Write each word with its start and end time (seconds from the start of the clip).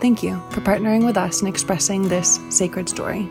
Thank 0.00 0.22
you 0.22 0.42
for 0.48 0.62
partnering 0.62 1.04
with 1.04 1.18
us 1.18 1.42
in 1.42 1.46
expressing 1.46 2.08
this 2.08 2.40
sacred 2.48 2.88
story. 2.88 3.28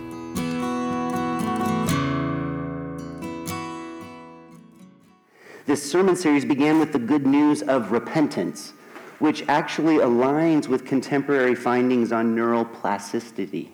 This 5.66 5.92
sermon 5.92 6.16
series 6.16 6.46
began 6.46 6.80
with 6.80 6.94
the 6.94 7.00
good 7.00 7.26
news 7.26 7.64
of 7.64 7.92
repentance, 7.92 8.74
which 9.18 9.44
actually 9.48 9.96
aligns 9.96 10.68
with 10.68 10.86
contemporary 10.86 11.56
findings 11.56 12.12
on 12.12 12.36
neuroplasticity, 12.36 13.70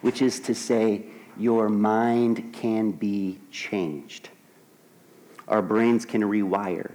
which 0.00 0.20
is 0.20 0.40
to 0.40 0.52
say, 0.52 1.04
your 1.38 1.68
mind 1.68 2.52
can 2.52 2.90
be 2.90 3.38
changed. 3.52 4.30
Our 5.46 5.62
brains 5.62 6.04
can 6.04 6.22
rewire, 6.22 6.90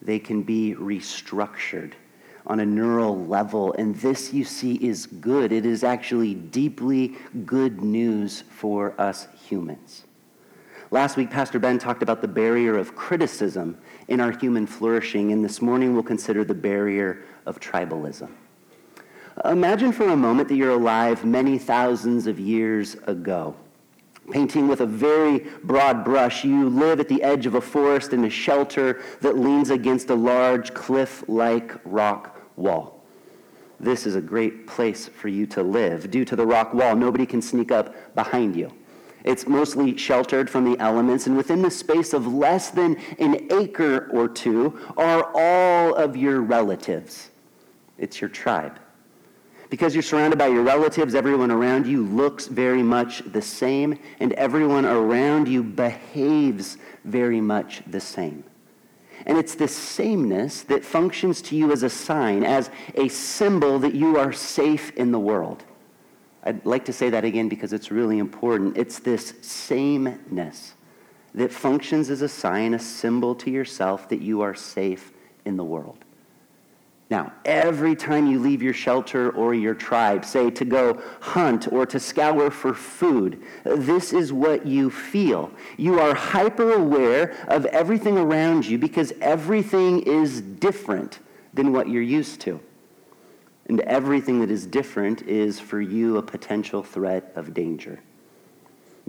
they 0.00 0.20
can 0.20 0.44
be 0.44 0.76
restructured 0.78 1.94
on 2.46 2.60
a 2.60 2.66
neural 2.66 3.26
level. 3.26 3.72
And 3.74 3.94
this, 3.96 4.32
you 4.32 4.44
see, 4.44 4.74
is 4.74 5.06
good. 5.06 5.52
It 5.52 5.66
is 5.66 5.84
actually 5.84 6.34
deeply 6.34 7.16
good 7.46 7.82
news 7.82 8.42
for 8.50 8.94
us 9.00 9.28
humans. 9.48 10.04
Last 10.90 11.16
week, 11.16 11.30
Pastor 11.30 11.58
Ben 11.58 11.78
talked 11.78 12.02
about 12.02 12.20
the 12.20 12.28
barrier 12.28 12.76
of 12.76 12.94
criticism 12.94 13.78
in 14.08 14.20
our 14.20 14.30
human 14.30 14.66
flourishing, 14.66 15.32
and 15.32 15.42
this 15.42 15.62
morning 15.62 15.94
we'll 15.94 16.02
consider 16.02 16.44
the 16.44 16.54
barrier 16.54 17.22
of 17.46 17.58
tribalism. 17.60 18.30
Imagine 19.46 19.92
for 19.92 20.08
a 20.08 20.16
moment 20.16 20.48
that 20.50 20.56
you're 20.56 20.72
alive 20.72 21.24
many 21.24 21.56
thousands 21.56 22.26
of 22.26 22.38
years 22.38 22.96
ago. 23.06 23.56
Painting 24.30 24.68
with 24.68 24.80
a 24.80 24.86
very 24.86 25.40
broad 25.64 26.04
brush, 26.04 26.44
you 26.44 26.68
live 26.68 27.00
at 27.00 27.08
the 27.08 27.22
edge 27.22 27.44
of 27.44 27.54
a 27.54 27.60
forest 27.60 28.12
in 28.12 28.24
a 28.24 28.30
shelter 28.30 29.02
that 29.20 29.36
leans 29.36 29.70
against 29.70 30.10
a 30.10 30.14
large 30.14 30.72
cliff 30.74 31.24
like 31.28 31.74
rock 31.84 32.40
wall. 32.56 33.02
This 33.80 34.06
is 34.06 34.14
a 34.14 34.20
great 34.20 34.68
place 34.68 35.08
for 35.08 35.26
you 35.26 35.44
to 35.46 35.62
live. 35.62 36.10
Due 36.10 36.24
to 36.24 36.36
the 36.36 36.46
rock 36.46 36.72
wall, 36.72 36.94
nobody 36.94 37.26
can 37.26 37.42
sneak 37.42 37.72
up 37.72 38.14
behind 38.14 38.54
you. 38.54 38.70
It's 39.24 39.46
mostly 39.46 39.96
sheltered 39.96 40.48
from 40.48 40.64
the 40.64 40.78
elements, 40.80 41.26
and 41.26 41.36
within 41.36 41.62
the 41.62 41.70
space 41.70 42.12
of 42.12 42.32
less 42.32 42.70
than 42.70 42.96
an 43.18 43.52
acre 43.52 44.08
or 44.12 44.28
two 44.28 44.78
are 44.96 45.30
all 45.34 45.94
of 45.94 46.16
your 46.16 46.40
relatives. 46.40 47.30
It's 47.98 48.20
your 48.20 48.30
tribe. 48.30 48.78
Because 49.72 49.94
you're 49.94 50.02
surrounded 50.02 50.38
by 50.38 50.48
your 50.48 50.62
relatives, 50.62 51.14
everyone 51.14 51.50
around 51.50 51.86
you 51.86 52.04
looks 52.04 52.46
very 52.46 52.82
much 52.82 53.22
the 53.32 53.40
same, 53.40 53.98
and 54.20 54.34
everyone 54.34 54.84
around 54.84 55.48
you 55.48 55.62
behaves 55.62 56.76
very 57.06 57.40
much 57.40 57.82
the 57.86 57.98
same. 57.98 58.44
And 59.24 59.38
it's 59.38 59.54
this 59.54 59.74
sameness 59.74 60.60
that 60.64 60.84
functions 60.84 61.40
to 61.40 61.56
you 61.56 61.72
as 61.72 61.84
a 61.84 61.88
sign, 61.88 62.44
as 62.44 62.68
a 62.96 63.08
symbol 63.08 63.78
that 63.78 63.94
you 63.94 64.18
are 64.18 64.30
safe 64.30 64.94
in 64.94 65.10
the 65.10 65.18
world. 65.18 65.64
I'd 66.44 66.66
like 66.66 66.84
to 66.84 66.92
say 66.92 67.08
that 67.08 67.24
again 67.24 67.48
because 67.48 67.72
it's 67.72 67.90
really 67.90 68.18
important. 68.18 68.76
It's 68.76 68.98
this 68.98 69.32
sameness 69.40 70.74
that 71.34 71.50
functions 71.50 72.10
as 72.10 72.20
a 72.20 72.28
sign, 72.28 72.74
a 72.74 72.78
symbol 72.78 73.34
to 73.36 73.50
yourself 73.50 74.10
that 74.10 74.20
you 74.20 74.42
are 74.42 74.54
safe 74.54 75.12
in 75.46 75.56
the 75.56 75.64
world. 75.64 76.04
Now, 77.12 77.30
every 77.44 77.94
time 77.94 78.26
you 78.26 78.38
leave 78.38 78.62
your 78.62 78.72
shelter 78.72 79.32
or 79.32 79.52
your 79.52 79.74
tribe, 79.74 80.24
say 80.24 80.48
to 80.52 80.64
go 80.64 80.98
hunt 81.20 81.70
or 81.70 81.84
to 81.84 82.00
scour 82.00 82.50
for 82.50 82.72
food, 82.72 83.42
this 83.64 84.14
is 84.14 84.32
what 84.32 84.64
you 84.64 84.88
feel. 84.88 85.52
You 85.76 86.00
are 86.00 86.14
hyper 86.14 86.72
aware 86.72 87.36
of 87.48 87.66
everything 87.66 88.16
around 88.16 88.64
you 88.64 88.78
because 88.78 89.12
everything 89.20 90.00
is 90.04 90.40
different 90.40 91.18
than 91.52 91.70
what 91.74 91.86
you're 91.86 92.00
used 92.00 92.40
to. 92.42 92.58
And 93.66 93.80
everything 93.80 94.40
that 94.40 94.50
is 94.50 94.66
different 94.66 95.20
is 95.20 95.60
for 95.60 95.82
you 95.82 96.16
a 96.16 96.22
potential 96.22 96.82
threat 96.82 97.30
of 97.36 97.52
danger. 97.52 98.00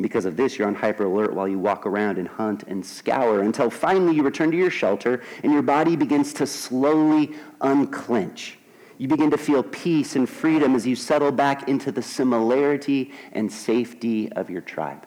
Because 0.02 0.26
of 0.26 0.36
this, 0.36 0.58
you're 0.58 0.68
on 0.68 0.76
hyper 0.76 1.06
alert 1.06 1.34
while 1.34 1.48
you 1.48 1.60
walk 1.60 1.86
around 1.86 2.18
and 2.18 2.28
hunt 2.28 2.64
and 2.64 2.84
scour 2.84 3.42
until 3.42 3.70
finally 3.70 4.16
you 4.16 4.24
return 4.24 4.50
to 4.52 4.58
your 4.58 4.72
shelter 4.72 5.22
and 5.44 5.54
your 5.54 5.62
body 5.62 5.96
begins 5.96 6.34
to 6.34 6.48
slowly 6.48 7.34
unclench. 7.62 8.58
You 8.98 9.08
begin 9.08 9.30
to 9.32 9.38
feel 9.38 9.62
peace 9.64 10.16
and 10.16 10.28
freedom 10.28 10.76
as 10.76 10.88
you 10.88 10.96
settle 10.96 11.32
back 11.32 11.68
into 11.68 11.92
the 11.92 12.02
similarity 12.02 13.12
and 13.34 13.52
safety 13.52 14.32
of 14.32 14.50
your 14.50 14.62
tribe. 14.62 15.06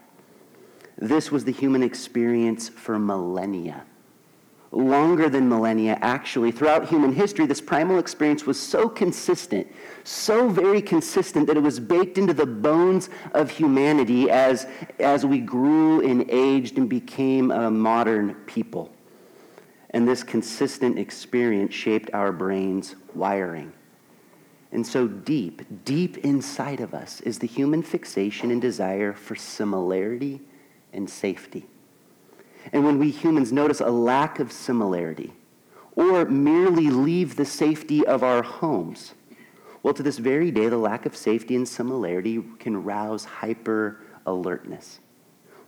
This 0.99 1.33
was 1.33 1.45
the 1.45 1.53
human 1.53 1.83
experience 1.83 2.69
for 2.69 2.99
millennia 2.99 3.85
longer 4.77 5.29
than 5.29 5.49
millennia, 5.49 5.99
actually. 6.03 6.53
Throughout 6.53 6.87
human 6.87 7.13
history, 7.13 7.47
this 7.47 7.61
primal 7.61 7.99
experience 7.99 8.45
was 8.45 8.61
so 8.61 8.89
consistent, 8.89 9.67
so 10.05 10.49
very 10.49 10.83
consistent 10.83 11.47
that 11.47 11.57
it 11.57 11.63
was 11.63 11.81
baked 11.81 12.19
into 12.19 12.35
the 12.35 12.47
bones 12.47 13.09
of 13.33 13.51
humanity 13.51 14.31
as, 14.31 14.67
as 14.99 15.25
we 15.25 15.39
grew 15.39 16.07
and 16.07 16.31
aged 16.31 16.77
and 16.77 16.89
became 16.89 17.51
a 17.51 17.71
modern 17.71 18.35
people. 18.47 18.93
And 19.91 20.07
this 20.07 20.23
consistent 20.23 20.99
experience 20.99 21.73
shaped 21.73 22.11
our 22.13 22.31
brain's 22.31 22.97
wiring. 23.15 23.73
And 24.73 24.87
so, 24.87 25.09
deep, 25.09 25.63
deep 25.85 26.19
inside 26.19 26.81
of 26.81 26.93
us 26.93 27.23
is 27.23 27.39
the 27.39 27.47
human 27.47 27.83
fixation 27.83 28.51
and 28.51 28.61
desire 28.61 29.15
for 29.15 29.35
similarity 29.35 30.43
and 30.93 31.09
safety. 31.09 31.67
And 32.73 32.85
when 32.85 32.99
we 32.99 33.11
humans 33.11 33.53
notice 33.53 33.81
a 33.81 33.91
lack 33.91 34.39
of 34.39 34.53
similarity 34.53 35.33
or 35.95 36.25
merely 36.25 36.91
leave 36.91 37.37
the 37.37 37.45
safety 37.45 38.07
of 38.07 38.23
our 38.23 38.43
homes, 38.43 39.15
well, 39.83 39.95
to 39.95 40.03
this 40.03 40.19
very 40.19 40.51
day, 40.51 40.69
the 40.69 40.77
lack 40.77 41.07
of 41.07 41.17
safety 41.17 41.55
and 41.55 41.67
similarity 41.67 42.43
can 42.59 42.83
rouse 42.83 43.25
hyper 43.25 44.01
alertness, 44.27 44.99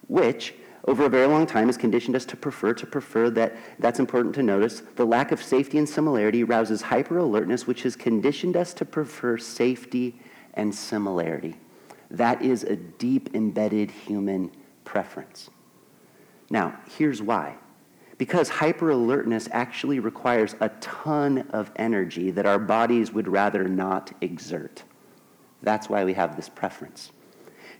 which 0.08 0.54
over 0.86 1.04
a 1.04 1.08
very 1.08 1.26
long 1.26 1.46
time 1.46 1.66
has 1.66 1.76
conditioned 1.76 2.16
us 2.16 2.24
to 2.24 2.36
prefer 2.36 2.74
to 2.74 2.86
prefer 2.86 3.30
that 3.30 3.56
that's 3.78 4.00
important 4.00 4.34
to 4.34 4.42
notice 4.42 4.80
the 4.96 5.04
lack 5.04 5.32
of 5.32 5.42
safety 5.42 5.78
and 5.78 5.88
similarity 5.88 6.42
rouses 6.44 6.82
hyper 6.82 7.18
alertness 7.18 7.66
which 7.66 7.82
has 7.82 7.94
conditioned 7.94 8.56
us 8.56 8.74
to 8.74 8.84
prefer 8.84 9.38
safety 9.38 10.20
and 10.54 10.74
similarity. 10.74 11.56
That 12.10 12.42
is 12.42 12.64
a 12.64 12.76
deep 12.76 13.34
embedded 13.34 13.90
human 13.90 14.50
preference 14.84 15.50
now, 16.50 16.78
here's 16.96 17.20
why. 17.20 17.56
Because 18.16 18.48
hyper 18.48 18.90
alertness 18.90 19.48
actually 19.52 20.00
requires 20.00 20.56
a 20.60 20.70
ton 20.80 21.46
of 21.50 21.70
energy 21.76 22.30
that 22.32 22.46
our 22.46 22.58
bodies 22.58 23.12
would 23.12 23.28
rather 23.28 23.68
not 23.68 24.12
exert. 24.20 24.82
That's 25.62 25.88
why 25.88 26.04
we 26.04 26.14
have 26.14 26.36
this 26.36 26.48
preference. 26.48 27.12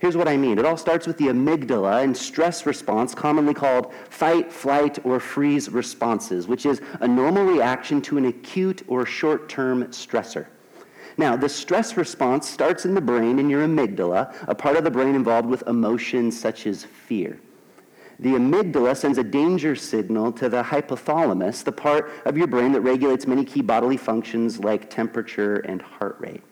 Here's 0.01 0.17
what 0.17 0.29
I 0.29 0.37
mean 0.37 0.59
it 0.59 0.65
all 0.65 0.77
starts 0.77 1.09
with 1.09 1.17
the 1.17 1.27
amygdala 1.27 2.05
and 2.05 2.17
stress 2.17 2.67
response, 2.67 3.15
commonly 3.15 3.55
called 3.55 3.93
fight, 4.11 4.53
flight, 4.53 5.05
or 5.05 5.19
freeze 5.19 5.69
responses, 5.71 6.47
which 6.47 6.67
is 6.67 6.81
a 7.01 7.09
normal 7.09 7.45
reaction 7.45 8.01
to 8.03 8.19
an 8.19 8.27
acute 8.27 8.83
or 8.87 9.05
short 9.05 9.49
term 9.49 9.87
stressor. 9.87 10.47
Now, 11.17 11.37
the 11.37 11.49
stress 11.49 11.97
response 11.97 12.49
starts 12.49 12.85
in 12.85 12.95
the 12.95 13.01
brain 13.01 13.41
in 13.41 13.51
your 13.51 13.67
amygdala, 13.67 14.33
a 14.47 14.55
part 14.55 14.77
of 14.77 14.85
the 14.85 14.91
brain 14.91 15.17
involved 15.17 15.49
with 15.49 15.67
emotions 15.67 16.39
such 16.39 16.69
as 16.69 16.85
fear. 16.85 17.41
The 18.21 18.31
amygdala 18.31 18.97
sends 18.97 19.19
a 19.19 19.25
danger 19.25 19.77
signal 19.77 20.33
to 20.33 20.49
the 20.49 20.63
hypothalamus, 20.63 21.63
the 21.63 21.71
part 21.71 22.11
of 22.25 22.37
your 22.37 22.49
brain 22.49 22.73
that 22.73 22.81
regulates 22.81 23.29
many 23.29 23.45
key 23.45 23.63
bodily 23.63 23.97
functions 23.97 24.59
like 24.59 24.91
temperature 24.91 25.57
and 25.59 25.81
heart 25.81 26.17
rate. 26.19 26.43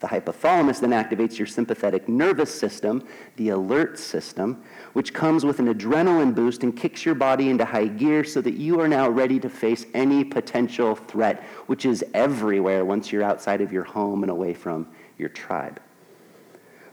The 0.00 0.08
hypothalamus 0.08 0.80
then 0.80 0.90
activates 0.90 1.38
your 1.38 1.46
sympathetic 1.46 2.08
nervous 2.08 2.52
system, 2.52 3.06
the 3.36 3.50
alert 3.50 3.98
system, 3.98 4.62
which 4.92 5.14
comes 5.14 5.46
with 5.46 5.60
an 5.60 5.72
adrenaline 5.72 6.34
boost 6.34 6.64
and 6.64 6.76
kicks 6.76 7.06
your 7.06 7.14
body 7.14 7.48
into 7.48 7.64
high 7.64 7.86
gear 7.86 8.24
so 8.24 8.40
that 8.40 8.54
you 8.54 8.80
are 8.80 8.88
now 8.88 9.08
ready 9.08 9.38
to 9.38 9.48
face 9.48 9.86
any 9.94 10.24
potential 10.24 10.96
threat, 10.96 11.44
which 11.68 11.86
is 11.86 12.04
everywhere 12.14 12.84
once 12.84 13.12
you're 13.12 13.22
outside 13.22 13.60
of 13.60 13.72
your 13.72 13.84
home 13.84 14.24
and 14.24 14.30
away 14.30 14.52
from 14.52 14.88
your 15.18 15.28
tribe. 15.28 15.80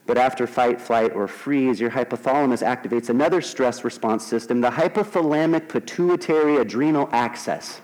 But 0.10 0.18
after 0.18 0.48
fight, 0.48 0.82
flight, 0.82 1.14
or 1.14 1.28
freeze, 1.28 1.80
your 1.80 1.92
hypothalamus 1.92 2.66
activates 2.66 3.10
another 3.10 3.44
stress 3.44 3.84
response 3.84 4.26
system, 4.26 4.60
the 4.60 4.72
hypothalamic 4.72 5.70
pituitary 5.70 6.58
adrenal 6.58 7.08
axis, 7.12 7.80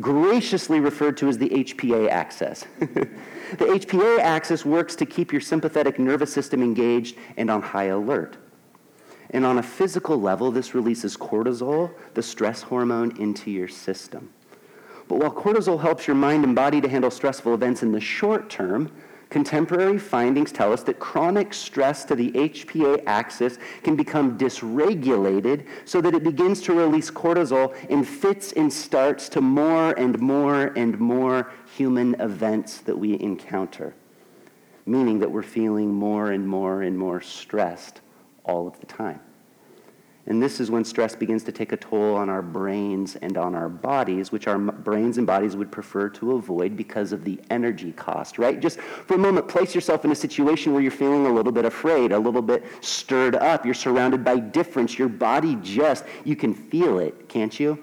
graciously 0.00 0.78
referred 0.78 1.16
to 1.16 1.28
as 1.28 1.38
the 1.38 1.48
HPA 1.48 2.08
axis. 2.08 2.66
the 2.78 3.64
HPA 3.64 4.20
axis 4.20 4.64
works 4.64 4.94
to 4.94 5.04
keep 5.04 5.32
your 5.32 5.40
sympathetic 5.40 5.98
nervous 5.98 6.32
system 6.32 6.62
engaged 6.62 7.16
and 7.36 7.50
on 7.50 7.62
high 7.62 7.86
alert. 7.86 8.36
And 9.30 9.44
on 9.44 9.58
a 9.58 9.62
physical 9.64 10.20
level, 10.20 10.52
this 10.52 10.72
releases 10.72 11.16
cortisol, 11.16 11.92
the 12.14 12.22
stress 12.22 12.62
hormone, 12.62 13.20
into 13.20 13.50
your 13.50 13.66
system. 13.66 14.32
But 15.08 15.18
while 15.18 15.32
cortisol 15.32 15.80
helps 15.80 16.06
your 16.06 16.14
mind 16.14 16.44
and 16.44 16.54
body 16.54 16.80
to 16.80 16.88
handle 16.88 17.10
stressful 17.10 17.54
events 17.54 17.82
in 17.82 17.90
the 17.90 18.00
short 18.00 18.48
term, 18.48 18.92
contemporary 19.30 19.98
findings 19.98 20.52
tell 20.52 20.72
us 20.72 20.82
that 20.84 20.98
chronic 20.98 21.52
stress 21.52 22.04
to 22.04 22.14
the 22.14 22.30
HPA 22.32 23.02
axis 23.06 23.58
can 23.82 23.96
become 23.96 24.38
dysregulated 24.38 25.66
so 25.84 26.00
that 26.00 26.14
it 26.14 26.22
begins 26.22 26.60
to 26.62 26.74
release 26.74 27.10
cortisol 27.10 27.74
in 27.88 28.04
fits 28.04 28.52
and 28.52 28.72
starts 28.72 29.28
to 29.30 29.40
more 29.40 29.92
and 29.98 30.18
more 30.20 30.66
and 30.76 30.98
more 30.98 31.52
human 31.76 32.14
events 32.20 32.78
that 32.78 32.96
we 32.96 33.18
encounter, 33.20 33.94
meaning 34.86 35.18
that 35.18 35.30
we're 35.30 35.42
feeling 35.42 35.92
more 35.92 36.30
and 36.30 36.46
more 36.46 36.82
and 36.82 36.96
more 36.96 37.20
stressed 37.20 38.00
all 38.44 38.68
of 38.68 38.78
the 38.80 38.86
time. 38.86 39.20
And 40.28 40.42
this 40.42 40.58
is 40.58 40.72
when 40.72 40.84
stress 40.84 41.14
begins 41.14 41.44
to 41.44 41.52
take 41.52 41.70
a 41.70 41.76
toll 41.76 42.16
on 42.16 42.28
our 42.28 42.42
brains 42.42 43.14
and 43.16 43.38
on 43.38 43.54
our 43.54 43.68
bodies, 43.68 44.32
which 44.32 44.48
our 44.48 44.58
brains 44.58 45.18
and 45.18 45.26
bodies 45.26 45.54
would 45.54 45.70
prefer 45.70 46.08
to 46.10 46.32
avoid 46.32 46.76
because 46.76 47.12
of 47.12 47.22
the 47.22 47.40
energy 47.50 47.92
cost, 47.92 48.36
right? 48.36 48.58
Just 48.58 48.80
for 48.80 49.14
a 49.14 49.18
moment, 49.18 49.46
place 49.46 49.72
yourself 49.72 50.04
in 50.04 50.10
a 50.10 50.16
situation 50.16 50.72
where 50.72 50.82
you're 50.82 50.90
feeling 50.90 51.26
a 51.26 51.32
little 51.32 51.52
bit 51.52 51.64
afraid, 51.64 52.10
a 52.10 52.18
little 52.18 52.42
bit 52.42 52.64
stirred 52.80 53.36
up. 53.36 53.64
You're 53.64 53.74
surrounded 53.74 54.24
by 54.24 54.40
difference. 54.40 54.98
Your 54.98 55.08
body 55.08 55.56
just, 55.62 56.04
you 56.24 56.34
can 56.34 56.52
feel 56.52 56.98
it, 56.98 57.28
can't 57.28 57.58
you? 57.60 57.78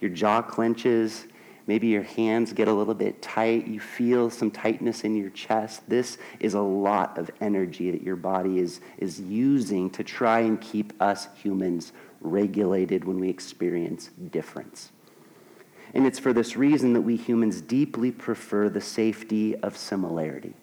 Your 0.00 0.10
jaw 0.10 0.40
clenches. 0.40 1.26
Maybe 1.66 1.88
your 1.88 2.02
hands 2.02 2.52
get 2.52 2.68
a 2.68 2.72
little 2.72 2.94
bit 2.94 3.22
tight. 3.22 3.66
You 3.66 3.78
feel 3.78 4.30
some 4.30 4.50
tightness 4.50 5.04
in 5.04 5.16
your 5.16 5.30
chest. 5.30 5.88
This 5.88 6.18
is 6.40 6.54
a 6.54 6.60
lot 6.60 7.16
of 7.18 7.30
energy 7.40 7.90
that 7.90 8.02
your 8.02 8.16
body 8.16 8.58
is, 8.58 8.80
is 8.98 9.20
using 9.20 9.88
to 9.90 10.02
try 10.02 10.40
and 10.40 10.60
keep 10.60 10.92
us 11.00 11.28
humans 11.40 11.92
regulated 12.20 13.04
when 13.04 13.20
we 13.20 13.28
experience 13.28 14.10
difference. 14.30 14.90
And 15.94 16.06
it's 16.06 16.18
for 16.18 16.32
this 16.32 16.56
reason 16.56 16.94
that 16.94 17.02
we 17.02 17.16
humans 17.16 17.60
deeply 17.60 18.10
prefer 18.10 18.68
the 18.68 18.80
safety 18.80 19.54
of 19.56 19.76
similarity. 19.76 20.54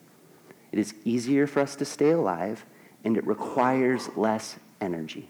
It 0.72 0.80
is 0.80 0.94
easier 1.06 1.48
for 1.48 1.62
us 1.62 1.76
to 1.78 1.86
stay 1.86 2.12
alive, 2.12 2.66
and 3.04 3.16
it 3.18 3.26
requires 3.26 4.10
less 4.16 4.58
energy. 4.82 5.30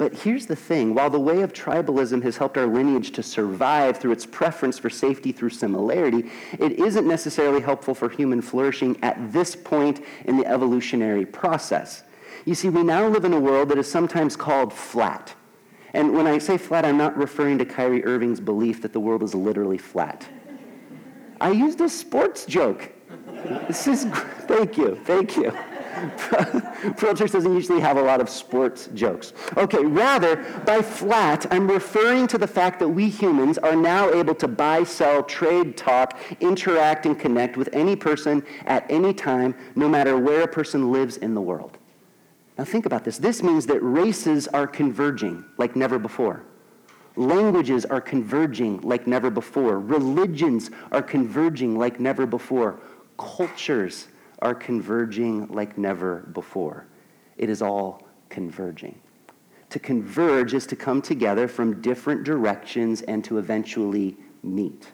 But 0.00 0.14
here's 0.14 0.46
the 0.46 0.56
thing 0.56 0.94
while 0.94 1.10
the 1.10 1.20
way 1.20 1.42
of 1.42 1.52
tribalism 1.52 2.22
has 2.22 2.38
helped 2.38 2.56
our 2.56 2.66
lineage 2.66 3.10
to 3.12 3.22
survive 3.22 3.98
through 3.98 4.12
its 4.12 4.24
preference 4.24 4.78
for 4.78 4.88
safety 4.88 5.30
through 5.30 5.50
similarity, 5.50 6.30
it 6.58 6.72
isn't 6.72 7.06
necessarily 7.06 7.60
helpful 7.60 7.94
for 7.94 8.08
human 8.08 8.40
flourishing 8.40 8.96
at 9.02 9.30
this 9.30 9.54
point 9.54 10.02
in 10.24 10.38
the 10.38 10.46
evolutionary 10.46 11.26
process. 11.26 12.02
You 12.46 12.54
see, 12.54 12.70
we 12.70 12.82
now 12.82 13.08
live 13.08 13.26
in 13.26 13.34
a 13.34 13.38
world 13.38 13.68
that 13.68 13.76
is 13.76 13.90
sometimes 13.90 14.36
called 14.36 14.72
flat. 14.72 15.34
And 15.92 16.14
when 16.14 16.26
I 16.26 16.38
say 16.38 16.56
flat, 16.56 16.86
I'm 16.86 16.96
not 16.96 17.14
referring 17.14 17.58
to 17.58 17.66
Kyrie 17.66 18.02
Irving's 18.06 18.40
belief 18.40 18.80
that 18.80 18.94
the 18.94 19.00
world 19.00 19.22
is 19.22 19.34
literally 19.34 19.76
flat. 19.76 20.26
I 21.42 21.50
used 21.50 21.82
a 21.82 21.90
sports 21.90 22.46
joke. 22.46 22.90
This 23.68 23.86
is, 23.86 24.06
thank 24.06 24.78
you, 24.78 24.98
thank 25.04 25.36
you. 25.36 25.52
Church 26.98 27.32
doesn't 27.32 27.52
usually 27.52 27.80
have 27.80 27.96
a 27.96 28.02
lot 28.02 28.20
of 28.20 28.28
sports 28.28 28.88
jokes. 28.94 29.32
Okay, 29.56 29.84
rather, 29.84 30.36
by 30.64 30.82
flat, 30.82 31.46
I'm 31.50 31.70
referring 31.70 32.26
to 32.28 32.38
the 32.38 32.46
fact 32.46 32.78
that 32.80 32.88
we 32.88 33.08
humans 33.08 33.58
are 33.58 33.76
now 33.76 34.10
able 34.10 34.34
to 34.36 34.48
buy, 34.48 34.84
sell, 34.84 35.22
trade, 35.22 35.76
talk, 35.76 36.18
interact, 36.40 37.06
and 37.06 37.18
connect 37.18 37.56
with 37.56 37.68
any 37.72 37.96
person 37.96 38.44
at 38.66 38.90
any 38.90 39.12
time, 39.12 39.54
no 39.74 39.88
matter 39.88 40.18
where 40.18 40.42
a 40.42 40.48
person 40.48 40.92
lives 40.92 41.16
in 41.18 41.34
the 41.34 41.40
world. 41.40 41.78
Now, 42.56 42.64
think 42.64 42.86
about 42.86 43.04
this. 43.04 43.18
This 43.18 43.42
means 43.42 43.66
that 43.66 43.80
races 43.80 44.46
are 44.48 44.66
converging 44.66 45.44
like 45.56 45.76
never 45.76 45.98
before. 45.98 46.44
Languages 47.16 47.84
are 47.86 48.00
converging 48.00 48.80
like 48.82 49.06
never 49.06 49.30
before. 49.30 49.80
Religions 49.80 50.70
are 50.92 51.02
converging 51.02 51.78
like 51.78 51.98
never 51.98 52.26
before. 52.26 52.80
Cultures 53.18 54.08
are 54.42 54.54
converging 54.54 55.46
like 55.48 55.76
never 55.76 56.20
before. 56.32 56.86
It 57.36 57.50
is 57.50 57.62
all 57.62 58.06
converging. 58.28 59.00
To 59.70 59.78
converge 59.78 60.54
is 60.54 60.66
to 60.66 60.76
come 60.76 61.00
together 61.00 61.46
from 61.46 61.80
different 61.80 62.24
directions 62.24 63.02
and 63.02 63.22
to 63.24 63.38
eventually 63.38 64.16
meet. 64.42 64.90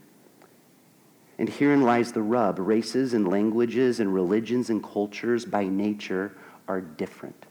And 1.39 1.49
herein 1.49 1.83
lies 1.83 2.13
the 2.13 2.23
rub. 2.23 2.59
Races 2.59 3.15
and 3.15 3.29
languages 3.29 4.01
and 4.01 4.13
religions 4.13 4.71
and 4.71 4.83
cultures 4.83 5.45
by 5.45 5.65
nature 5.65 6.37
are 6.69 6.81
different. 6.81 7.47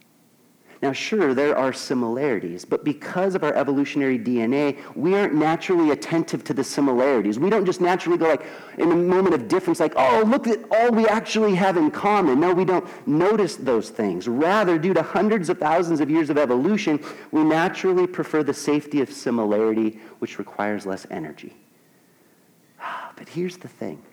Now, 0.86 0.94
sure, 0.94 1.34
there 1.34 1.58
are 1.58 1.74
similarities, 1.74 2.64
but 2.64 2.84
because 2.84 3.34
of 3.34 3.44
our 3.44 3.56
evolutionary 3.56 4.20
DNA, 4.20 4.78
we 4.96 5.16
aren't 5.16 5.34
naturally 5.34 5.90
attentive 5.90 6.44
to 6.44 6.54
the 6.54 6.64
similarities. 6.64 7.40
We 7.40 7.50
don't 7.50 7.66
just 7.66 7.82
naturally 7.82 8.20
go 8.20 8.28
like, 8.28 8.46
in 8.78 8.92
a 8.92 8.96
moment 8.96 9.34
of 9.34 9.48
difference, 9.48 9.80
like, 9.80 9.94
oh, 9.96 10.24
look 10.28 10.46
at 10.46 10.60
all 10.70 10.92
we 10.92 11.08
actually 11.08 11.56
have 11.56 11.76
in 11.76 11.90
common. 11.90 12.40
No, 12.40 12.54
we 12.54 12.66
don't 12.66 12.86
notice 13.08 13.56
those 13.56 13.90
things. 13.90 14.28
Rather, 14.28 14.78
due 14.78 14.94
to 14.94 15.02
hundreds 15.02 15.50
of 15.50 15.58
thousands 15.58 16.02
of 16.02 16.12
years 16.12 16.30
of 16.30 16.38
evolution, 16.38 17.04
we 17.32 17.44
naturally 17.44 18.06
prefer 18.06 18.44
the 18.44 18.54
safety 18.54 19.02
of 19.02 19.12
similarity, 19.12 20.00
which 20.20 20.38
requires 20.38 20.86
less 20.86 21.08
energy. 21.10 21.56
But 23.16 23.28
here's 23.28 23.58
the 23.58 23.70
thing 23.70 24.04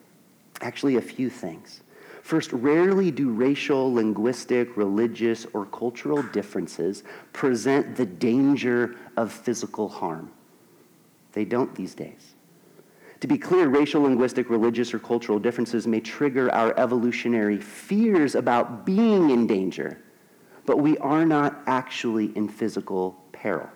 actually, 0.63 0.97
a 0.97 1.03
few 1.03 1.29
things. 1.29 1.83
First, 2.23 2.53
rarely 2.53 3.11
do 3.11 3.31
racial, 3.31 3.93
linguistic, 3.93 4.77
religious, 4.77 5.45
or 5.53 5.67
cultural 5.67 6.23
differences 6.23 7.03
present 7.33 7.97
the 7.97 8.07
danger 8.07 8.97
of 9.17 9.33
physical 9.33 9.89
harm. 9.89 10.31
They 11.33 11.45
don't 11.45 11.75
these 11.75 11.95
days. 11.95 12.35
To 13.21 13.27
be 13.27 13.39
clear, 13.39 13.69
racial, 13.69 14.03
linguistic, 14.03 14.51
religious, 14.51 14.95
or 14.95 14.99
cultural 14.99 15.39
differences 15.39 15.87
may 15.87 16.01
trigger 16.01 16.53
our 16.55 16.79
evolutionary 16.79 17.59
fears 17.59 18.35
about 18.35 18.87
being 18.87 19.31
in 19.31 19.47
danger, 19.47 20.03
but 20.65 20.79
we 20.79 20.99
are 20.99 21.27
not 21.27 21.61
actually 21.67 22.37
in 22.37 22.49
physical 22.49 23.17
peril. 23.33 23.69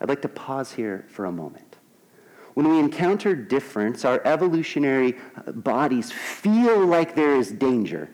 I'd 0.00 0.08
like 0.08 0.22
to 0.22 0.28
pause 0.28 0.72
here 0.72 1.04
for 1.08 1.26
a 1.26 1.32
moment. 1.32 1.69
When 2.54 2.68
we 2.68 2.78
encounter 2.78 3.34
difference, 3.34 4.04
our 4.04 4.20
evolutionary 4.24 5.16
uh, 5.36 5.52
bodies 5.52 6.10
feel 6.10 6.84
like 6.84 7.14
there 7.14 7.36
is 7.36 7.50
danger. 7.52 8.08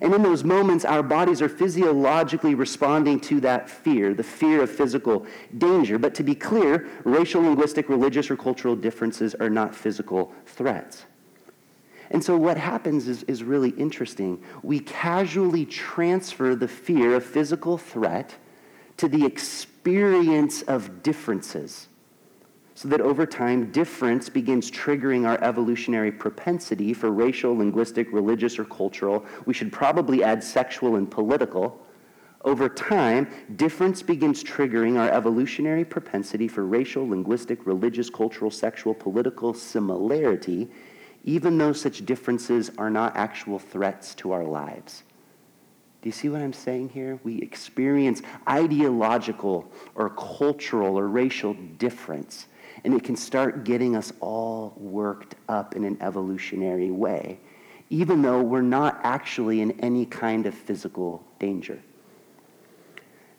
And 0.00 0.14
in 0.14 0.22
those 0.22 0.44
moments, 0.44 0.84
our 0.84 1.02
bodies 1.02 1.42
are 1.42 1.48
physiologically 1.48 2.54
responding 2.54 3.18
to 3.20 3.40
that 3.40 3.68
fear, 3.68 4.14
the 4.14 4.22
fear 4.22 4.62
of 4.62 4.70
physical 4.70 5.26
danger. 5.56 5.98
But 5.98 6.14
to 6.16 6.22
be 6.22 6.34
clear, 6.34 6.88
racial, 7.04 7.42
linguistic, 7.42 7.88
religious, 7.88 8.30
or 8.30 8.36
cultural 8.36 8.76
differences 8.76 9.34
are 9.34 9.50
not 9.50 9.74
physical 9.74 10.32
threats. 10.46 11.04
And 12.10 12.22
so 12.24 12.36
what 12.36 12.56
happens 12.56 13.08
is, 13.08 13.24
is 13.24 13.42
really 13.42 13.70
interesting. 13.70 14.42
We 14.62 14.80
casually 14.80 15.66
transfer 15.66 16.54
the 16.54 16.68
fear 16.68 17.16
of 17.16 17.24
physical 17.24 17.76
threat 17.76 18.34
to 18.98 19.08
the 19.08 19.24
experience 19.24 20.62
of 20.62 21.02
differences 21.02 21.88
so 22.78 22.86
that 22.86 23.00
over 23.00 23.26
time, 23.26 23.72
difference 23.72 24.28
begins 24.28 24.70
triggering 24.70 25.26
our 25.26 25.42
evolutionary 25.42 26.12
propensity 26.12 26.94
for 26.94 27.10
racial, 27.10 27.56
linguistic, 27.56 28.06
religious, 28.12 28.56
or 28.56 28.64
cultural. 28.64 29.26
We 29.46 29.52
should 29.52 29.72
probably 29.72 30.22
add 30.22 30.44
sexual 30.44 30.94
and 30.94 31.10
political. 31.10 31.84
Over 32.44 32.68
time, 32.68 33.26
difference 33.56 34.00
begins 34.00 34.44
triggering 34.44 34.96
our 34.96 35.10
evolutionary 35.10 35.84
propensity 35.84 36.46
for 36.46 36.66
racial, 36.66 37.08
linguistic, 37.08 37.66
religious, 37.66 38.08
cultural, 38.08 38.48
sexual, 38.48 38.94
political 38.94 39.54
similarity, 39.54 40.70
even 41.24 41.58
though 41.58 41.72
such 41.72 42.06
differences 42.06 42.70
are 42.78 42.90
not 42.90 43.16
actual 43.16 43.58
threats 43.58 44.14
to 44.14 44.30
our 44.30 44.44
lives. 44.44 45.02
Do 46.00 46.08
you 46.08 46.12
see 46.12 46.28
what 46.28 46.42
I'm 46.42 46.52
saying 46.52 46.90
here? 46.90 47.18
We 47.24 47.42
experience 47.42 48.22
ideological 48.48 49.68
or 49.96 50.10
cultural 50.10 50.96
or 50.96 51.08
racial 51.08 51.54
difference 51.54 52.46
and 52.84 52.94
it 52.94 53.04
can 53.04 53.16
start 53.16 53.64
getting 53.64 53.96
us 53.96 54.12
all 54.20 54.74
worked 54.76 55.34
up 55.48 55.74
in 55.74 55.84
an 55.84 55.98
evolutionary 56.00 56.90
way, 56.90 57.38
even 57.90 58.22
though 58.22 58.42
we're 58.42 58.60
not 58.62 59.00
actually 59.02 59.60
in 59.60 59.72
any 59.80 60.06
kind 60.06 60.46
of 60.46 60.54
physical 60.54 61.24
danger. 61.38 61.80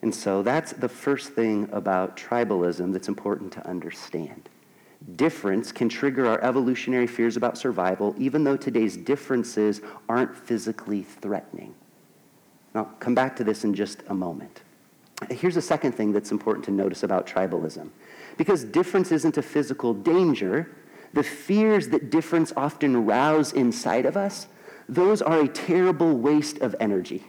And 0.02 0.14
so 0.14 0.42
that's 0.42 0.72
the 0.72 0.88
first 0.88 1.32
thing 1.32 1.68
about 1.72 2.16
tribalism 2.16 2.92
that's 2.92 3.08
important 3.08 3.52
to 3.52 3.66
understand. 3.66 4.48
Difference 5.16 5.72
can 5.72 5.88
trigger 5.88 6.26
our 6.26 6.42
evolutionary 6.42 7.06
fears 7.06 7.36
about 7.36 7.58
survival, 7.58 8.14
even 8.18 8.44
though 8.44 8.56
today's 8.56 8.96
differences 8.96 9.80
aren't 10.08 10.34
physically 10.36 11.02
threatening. 11.02 11.74
I'll 12.74 12.84
come 12.98 13.14
back 13.14 13.36
to 13.36 13.44
this 13.44 13.64
in 13.64 13.74
just 13.74 14.02
a 14.08 14.14
moment. 14.14 14.62
Here's 15.30 15.56
a 15.56 15.62
second 15.62 15.92
thing 15.92 16.12
that's 16.12 16.30
important 16.30 16.64
to 16.66 16.70
notice 16.70 17.02
about 17.02 17.26
tribalism 17.26 17.90
because 18.36 18.64
difference 18.64 19.12
isn't 19.12 19.36
a 19.36 19.42
physical 19.42 19.94
danger, 19.94 20.70
the 21.12 21.22
fears 21.22 21.88
that 21.88 22.10
difference 22.10 22.52
often 22.56 23.04
rouse 23.04 23.52
inside 23.52 24.06
of 24.06 24.16
us, 24.16 24.46
those 24.88 25.22
are 25.22 25.40
a 25.40 25.48
terrible 25.48 26.16
waste 26.16 26.58
of 26.58 26.74
energy. 26.80 27.24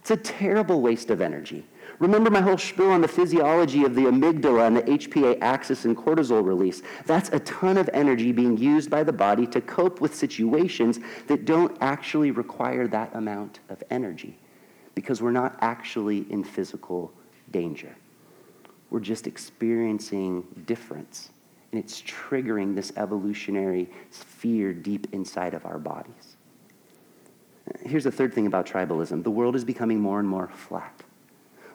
It's 0.00 0.10
a 0.10 0.16
terrible 0.16 0.80
waste 0.80 1.10
of 1.10 1.20
energy. 1.20 1.66
Remember 1.98 2.30
my 2.30 2.40
whole 2.40 2.56
spiel 2.56 2.90
on 2.90 3.00
the 3.00 3.08
physiology 3.08 3.84
of 3.84 3.94
the 3.94 4.02
amygdala 4.02 4.66
and 4.66 4.76
the 4.76 4.82
HPA 4.82 5.38
axis 5.40 5.84
and 5.84 5.96
cortisol 5.96 6.44
release. 6.44 6.82
That's 7.06 7.28
a 7.30 7.40
ton 7.40 7.76
of 7.76 7.90
energy 7.92 8.30
being 8.30 8.56
used 8.56 8.88
by 8.88 9.02
the 9.02 9.12
body 9.12 9.46
to 9.48 9.60
cope 9.60 10.00
with 10.00 10.14
situations 10.14 11.00
that 11.26 11.44
don't 11.44 11.76
actually 11.80 12.30
require 12.30 12.86
that 12.88 13.14
amount 13.14 13.58
of 13.68 13.82
energy 13.90 14.38
because 14.94 15.20
we're 15.20 15.32
not 15.32 15.56
actually 15.60 16.26
in 16.30 16.44
physical 16.44 17.12
danger. 17.50 17.94
We're 18.90 19.00
just 19.00 19.26
experiencing 19.26 20.46
difference, 20.66 21.30
and 21.72 21.82
it's 21.82 22.02
triggering 22.02 22.74
this 22.74 22.92
evolutionary 22.96 23.90
fear 24.10 24.72
deep 24.72 25.06
inside 25.12 25.54
of 25.54 25.66
our 25.66 25.78
bodies. 25.78 26.36
Here's 27.84 28.04
the 28.04 28.12
third 28.12 28.32
thing 28.32 28.46
about 28.46 28.66
tribalism 28.66 29.22
the 29.22 29.30
world 29.30 29.54
is 29.54 29.64
becoming 29.64 30.00
more 30.00 30.20
and 30.20 30.28
more 30.28 30.48
flat 30.48 31.02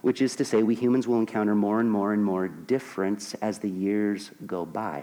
which 0.04 0.22
is 0.22 0.36
to 0.36 0.44
say, 0.44 0.64
we 0.64 0.76
humans 0.76 1.08
will 1.08 1.20
encounter 1.20 1.56
more 1.56 1.80
and 1.80 1.90
more 1.90 2.12
and 2.12 2.22
more 2.22 2.50
difference 2.50 3.36
as 3.36 3.60
the 3.60 3.70
years 3.70 4.32
go 4.46 4.66
by. 4.66 5.02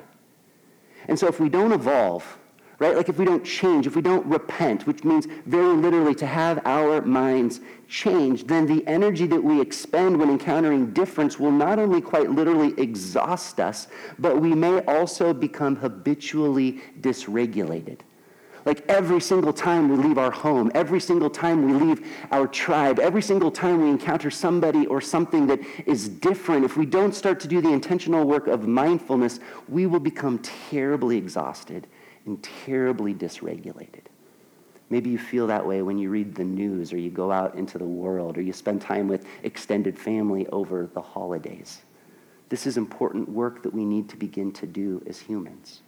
And 1.09 1.19
so, 1.19 1.27
if 1.27 1.41
we 1.41 1.49
don't 1.49 1.73
evolve, 1.73 2.39
right, 2.81 2.97
like 2.97 3.11
if 3.11 3.19
we 3.19 3.27
don't 3.27 3.45
change, 3.45 3.87
if 3.87 3.95
we 3.95 4.03
don't 4.03 4.27
repent, 4.27 4.87
which 4.87 5.05
means 5.05 5.27
very 5.47 5.77
literally 5.77 6.15
to 6.15 6.27
have 6.27 6.61
our 6.65 7.03
minds 7.03 7.61
changed, 7.89 8.49
then 8.49 8.67
the 8.67 8.85
energy 8.87 9.27
that 9.27 9.43
we 9.43 9.61
expend 9.61 10.19
when 10.19 10.31
encountering 10.31 10.91
difference 10.93 11.39
will 11.39 11.53
not 11.53 11.79
only 11.79 12.01
quite 12.01 12.31
literally 12.31 12.73
exhaust 12.81 13.61
us, 13.61 13.87
but 14.19 14.41
we 14.41 14.55
may 14.55 14.81
also 14.87 15.35
become 15.35 15.77
habitually 15.77 16.81
dysregulated. 17.01 18.01
Like 18.65 18.85
every 18.89 19.21
single 19.21 19.53
time 19.53 19.89
we 19.89 19.97
leave 19.97 20.17
our 20.17 20.31
home, 20.31 20.71
every 20.75 21.01
single 21.01 21.31
time 21.31 21.65
we 21.65 21.73
leave 21.73 22.07
our 22.31 22.47
tribe, 22.47 22.99
every 22.99 23.23
single 23.23 23.51
time 23.51 23.83
we 23.83 23.89
encounter 23.91 24.31
somebody 24.31 24.87
or 24.87 25.01
something 25.01 25.47
that 25.49 25.61
is 25.87 26.09
different, 26.09 26.65
if 26.65 26.77
we 26.77 26.87
don't 26.87 27.15
start 27.15 27.41
to 27.41 27.49
do 27.49 27.61
the 27.61 27.71
intentional 27.71 28.27
work 28.27 28.47
of 28.47 28.67
mindfulness, 28.67 29.41
we 29.69 29.87
will 29.87 30.01
become 30.01 30.39
terribly 30.39 31.19
exhausted 31.19 31.87
and 32.27 32.43
terribly 32.43 33.15
dysregulated. 33.15 34.07
Maybe 34.91 35.09
you 35.11 35.19
feel 35.19 35.47
that 35.47 35.67
way 35.67 35.83
when 35.83 35.99
you 35.99 36.11
read 36.11 36.35
the 36.35 36.45
news 36.45 36.93
or 36.93 36.99
you 36.99 37.11
go 37.11 37.31
out 37.31 37.55
into 37.55 37.79
the 37.79 37.85
world 37.85 38.37
or 38.37 38.43
you 38.43 38.53
spend 38.53 38.81
time 38.81 39.07
with 39.07 39.25
extended 39.45 39.99
family 39.99 40.47
over 40.49 40.89
the 40.93 41.01
holidays. 41.01 41.83
This 42.49 42.67
is 42.67 42.77
important 42.77 43.29
work 43.29 43.63
that 43.63 43.73
we 43.73 43.85
need 43.85 44.09
to 44.09 44.17
begin 44.17 44.53
to 44.55 44.67
do 44.67 45.01
as 45.07 45.21
humans. 45.21 45.81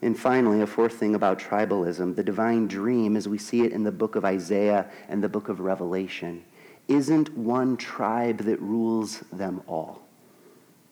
And 0.00 0.18
finally, 0.18 0.60
a 0.60 0.66
fourth 0.66 0.94
thing 0.94 1.14
about 1.14 1.40
tribalism 1.40 2.14
the 2.14 2.22
divine 2.22 2.68
dream, 2.68 3.16
as 3.16 3.26
we 3.26 3.38
see 3.38 3.62
it 3.62 3.72
in 3.72 3.82
the 3.82 3.90
book 3.90 4.14
of 4.14 4.24
Isaiah 4.24 4.88
and 5.08 5.22
the 5.22 5.28
book 5.28 5.48
of 5.48 5.60
Revelation, 5.60 6.44
isn't 6.86 7.36
one 7.36 7.76
tribe 7.76 8.38
that 8.40 8.60
rules 8.60 9.20
them 9.32 9.62
all. 9.66 10.02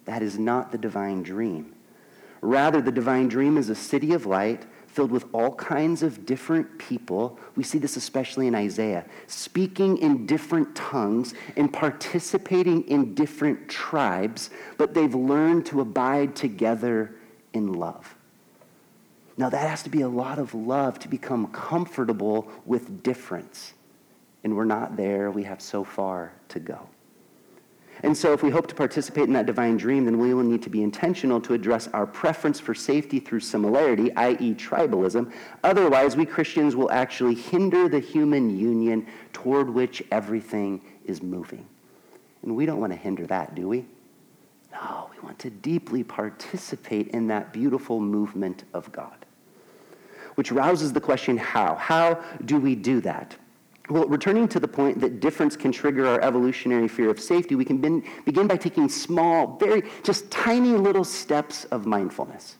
That 0.06 0.22
is 0.22 0.38
not 0.38 0.72
the 0.72 0.78
divine 0.78 1.22
dream. 1.22 1.74
Rather, 2.42 2.82
the 2.82 2.92
divine 2.92 3.28
dream 3.28 3.56
is 3.56 3.70
a 3.70 3.74
city 3.74 4.12
of 4.12 4.26
light 4.26 4.66
filled 4.88 5.10
with 5.10 5.24
all 5.32 5.54
kinds 5.54 6.02
of 6.02 6.26
different 6.26 6.78
people. 6.78 7.38
We 7.56 7.62
see 7.62 7.78
this 7.78 7.96
especially 7.96 8.46
in 8.46 8.54
Isaiah, 8.54 9.06
speaking 9.26 9.96
in 9.98 10.26
different 10.26 10.74
tongues 10.74 11.32
and 11.56 11.72
participating 11.72 12.82
in 12.88 13.14
different 13.14 13.68
tribes, 13.70 14.50
but 14.76 14.92
they've 14.92 15.14
learned 15.14 15.64
to 15.66 15.80
abide 15.80 16.36
together 16.36 17.14
in 17.54 17.72
love. 17.72 18.14
Now, 19.38 19.48
that 19.48 19.66
has 19.68 19.82
to 19.84 19.90
be 19.90 20.02
a 20.02 20.08
lot 20.08 20.38
of 20.38 20.52
love 20.52 20.98
to 21.00 21.08
become 21.08 21.46
comfortable 21.52 22.50
with 22.66 23.02
difference. 23.02 23.72
And 24.44 24.56
we're 24.56 24.66
not 24.66 24.96
there. 24.96 25.30
We 25.30 25.44
have 25.44 25.62
so 25.62 25.84
far 25.84 26.32
to 26.50 26.60
go. 26.60 26.88
And 28.02 28.16
so, 28.16 28.32
if 28.32 28.42
we 28.42 28.50
hope 28.50 28.66
to 28.66 28.74
participate 28.74 29.24
in 29.24 29.32
that 29.34 29.46
divine 29.46 29.76
dream, 29.76 30.06
then 30.06 30.18
we 30.18 30.34
will 30.34 30.42
need 30.42 30.62
to 30.62 30.70
be 30.70 30.82
intentional 30.82 31.40
to 31.42 31.54
address 31.54 31.88
our 31.88 32.06
preference 32.06 32.58
for 32.58 32.74
safety 32.74 33.20
through 33.20 33.40
similarity, 33.40 34.12
i.e., 34.16 34.54
tribalism. 34.54 35.32
Otherwise, 35.62 36.16
we 36.16 36.26
Christians 36.26 36.74
will 36.74 36.90
actually 36.90 37.34
hinder 37.34 37.88
the 37.88 38.00
human 38.00 38.58
union 38.58 39.06
toward 39.32 39.70
which 39.70 40.02
everything 40.10 40.80
is 41.04 41.22
moving. 41.22 41.66
And 42.42 42.56
we 42.56 42.66
don't 42.66 42.80
want 42.80 42.92
to 42.92 42.98
hinder 42.98 43.26
that, 43.26 43.54
do 43.54 43.68
we? 43.68 43.84
No, 44.72 45.10
we 45.14 45.24
want 45.24 45.38
to 45.40 45.50
deeply 45.50 46.02
participate 46.02 47.08
in 47.08 47.28
that 47.28 47.52
beautiful 47.52 48.00
movement 48.00 48.64
of 48.74 48.90
God. 48.90 49.26
Which 50.34 50.50
rouses 50.50 50.92
the 50.92 51.00
question 51.00 51.36
how? 51.36 51.74
How 51.74 52.22
do 52.44 52.58
we 52.58 52.74
do 52.74 53.00
that? 53.02 53.36
Well, 53.92 54.06
returning 54.08 54.48
to 54.48 54.58
the 54.58 54.68
point 54.68 55.00
that 55.00 55.20
difference 55.20 55.54
can 55.54 55.70
trigger 55.70 56.06
our 56.06 56.18
evolutionary 56.22 56.88
fear 56.88 57.10
of 57.10 57.20
safety, 57.20 57.54
we 57.56 57.64
can 57.66 57.76
begin 58.24 58.46
by 58.46 58.56
taking 58.56 58.88
small, 58.88 59.58
very, 59.58 59.82
just 60.02 60.30
tiny 60.30 60.70
little 60.70 61.04
steps 61.04 61.66
of 61.66 61.84
mindfulness 61.84 62.56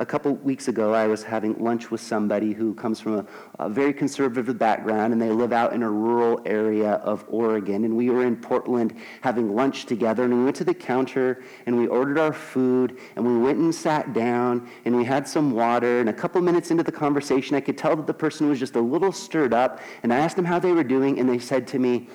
a 0.00 0.06
couple 0.06 0.32
weeks 0.36 0.68
ago, 0.68 0.94
I 0.94 1.06
was 1.06 1.22
having 1.22 1.62
lunch 1.62 1.90
with 1.90 2.00
somebody 2.00 2.54
who 2.54 2.72
comes 2.72 3.00
from 3.00 3.18
a, 3.18 3.26
a, 3.58 3.68
very 3.68 3.92
conservative 3.92 4.58
background 4.58 5.12
and 5.12 5.20
they 5.20 5.28
live 5.28 5.52
out 5.52 5.74
in 5.74 5.82
a 5.82 5.90
rural 5.90 6.40
area 6.46 6.92
of 6.92 7.22
Oregon. 7.28 7.84
And 7.84 7.94
we 7.94 8.08
were 8.08 8.24
in 8.24 8.36
Portland 8.36 8.96
having 9.20 9.54
lunch 9.54 9.84
together. 9.84 10.24
And 10.24 10.38
we 10.38 10.44
went 10.44 10.56
to 10.56 10.64
the 10.64 10.72
counter 10.72 11.44
and 11.66 11.76
we 11.76 11.86
ordered 11.86 12.18
our 12.18 12.32
food 12.32 12.98
and 13.14 13.26
we 13.26 13.36
went 13.36 13.58
and 13.58 13.74
sat 13.74 14.14
down 14.14 14.70
and 14.86 14.96
we 14.96 15.04
had 15.04 15.28
some 15.28 15.50
water. 15.50 16.00
And 16.00 16.08
a 16.08 16.14
couple 16.14 16.40
minutes 16.40 16.70
into 16.70 16.82
the 16.82 16.92
conversation, 16.92 17.54
I 17.54 17.60
could 17.60 17.76
tell 17.76 17.94
that 17.94 18.06
the 18.06 18.14
person 18.14 18.48
was 18.48 18.58
just 18.58 18.76
a 18.76 18.80
little 18.80 19.12
stirred 19.12 19.52
up. 19.52 19.80
And 20.02 20.14
I 20.14 20.18
asked 20.18 20.36
them 20.36 20.46
how 20.46 20.58
they 20.58 20.72
were 20.72 20.82
doing, 20.82 21.20
and 21.20 21.28
they 21.28 21.38
said 21.38 21.66
to 21.68 21.78
me, 21.78 22.08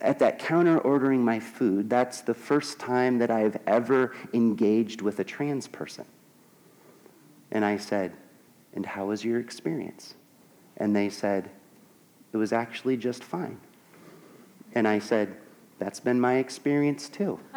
at 0.00 0.18
that 0.18 0.40
counter 0.40 0.78
ordering 0.78 1.24
my 1.24 1.38
food, 1.38 1.88
that's 1.88 2.22
the 2.22 2.34
first 2.34 2.80
time 2.80 3.18
that 3.18 3.30
I've 3.30 3.56
ever 3.68 4.16
engaged 4.32 5.00
with 5.00 5.20
a 5.20 5.24
trans 5.24 5.68
person. 5.68 6.06
And 7.52 7.64
I 7.64 7.76
said, 7.76 8.12
And 8.74 8.84
how 8.86 9.06
was 9.06 9.24
your 9.24 9.40
experience? 9.40 10.14
And 10.76 10.94
they 10.94 11.08
said, 11.08 11.50
It 12.32 12.36
was 12.36 12.52
actually 12.52 12.96
just 12.96 13.24
fine. 13.24 13.58
And 14.74 14.86
I 14.86 14.98
said, 14.98 15.36
That's 15.78 16.00
been 16.00 16.20
my 16.20 16.36
experience 16.36 17.08
too. 17.08 17.40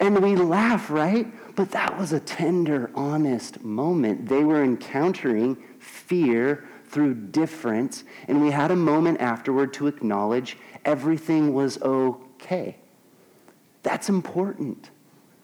and 0.00 0.22
we 0.22 0.36
laugh, 0.36 0.90
right? 0.90 1.26
But 1.54 1.70
that 1.72 1.98
was 1.98 2.12
a 2.12 2.20
tender, 2.20 2.90
honest 2.94 3.64
moment. 3.64 4.28
They 4.28 4.44
were 4.44 4.62
encountering 4.62 5.56
fear 5.80 6.68
through 6.84 7.14
difference, 7.14 8.04
and 8.28 8.40
we 8.40 8.50
had 8.50 8.70
a 8.70 8.76
moment 8.76 9.20
afterward 9.20 9.72
to 9.74 9.86
acknowledge 9.86 10.56
everything 10.84 11.52
was 11.52 11.80
okay. 11.82 12.76
That's 13.82 14.08
important. 14.08 14.90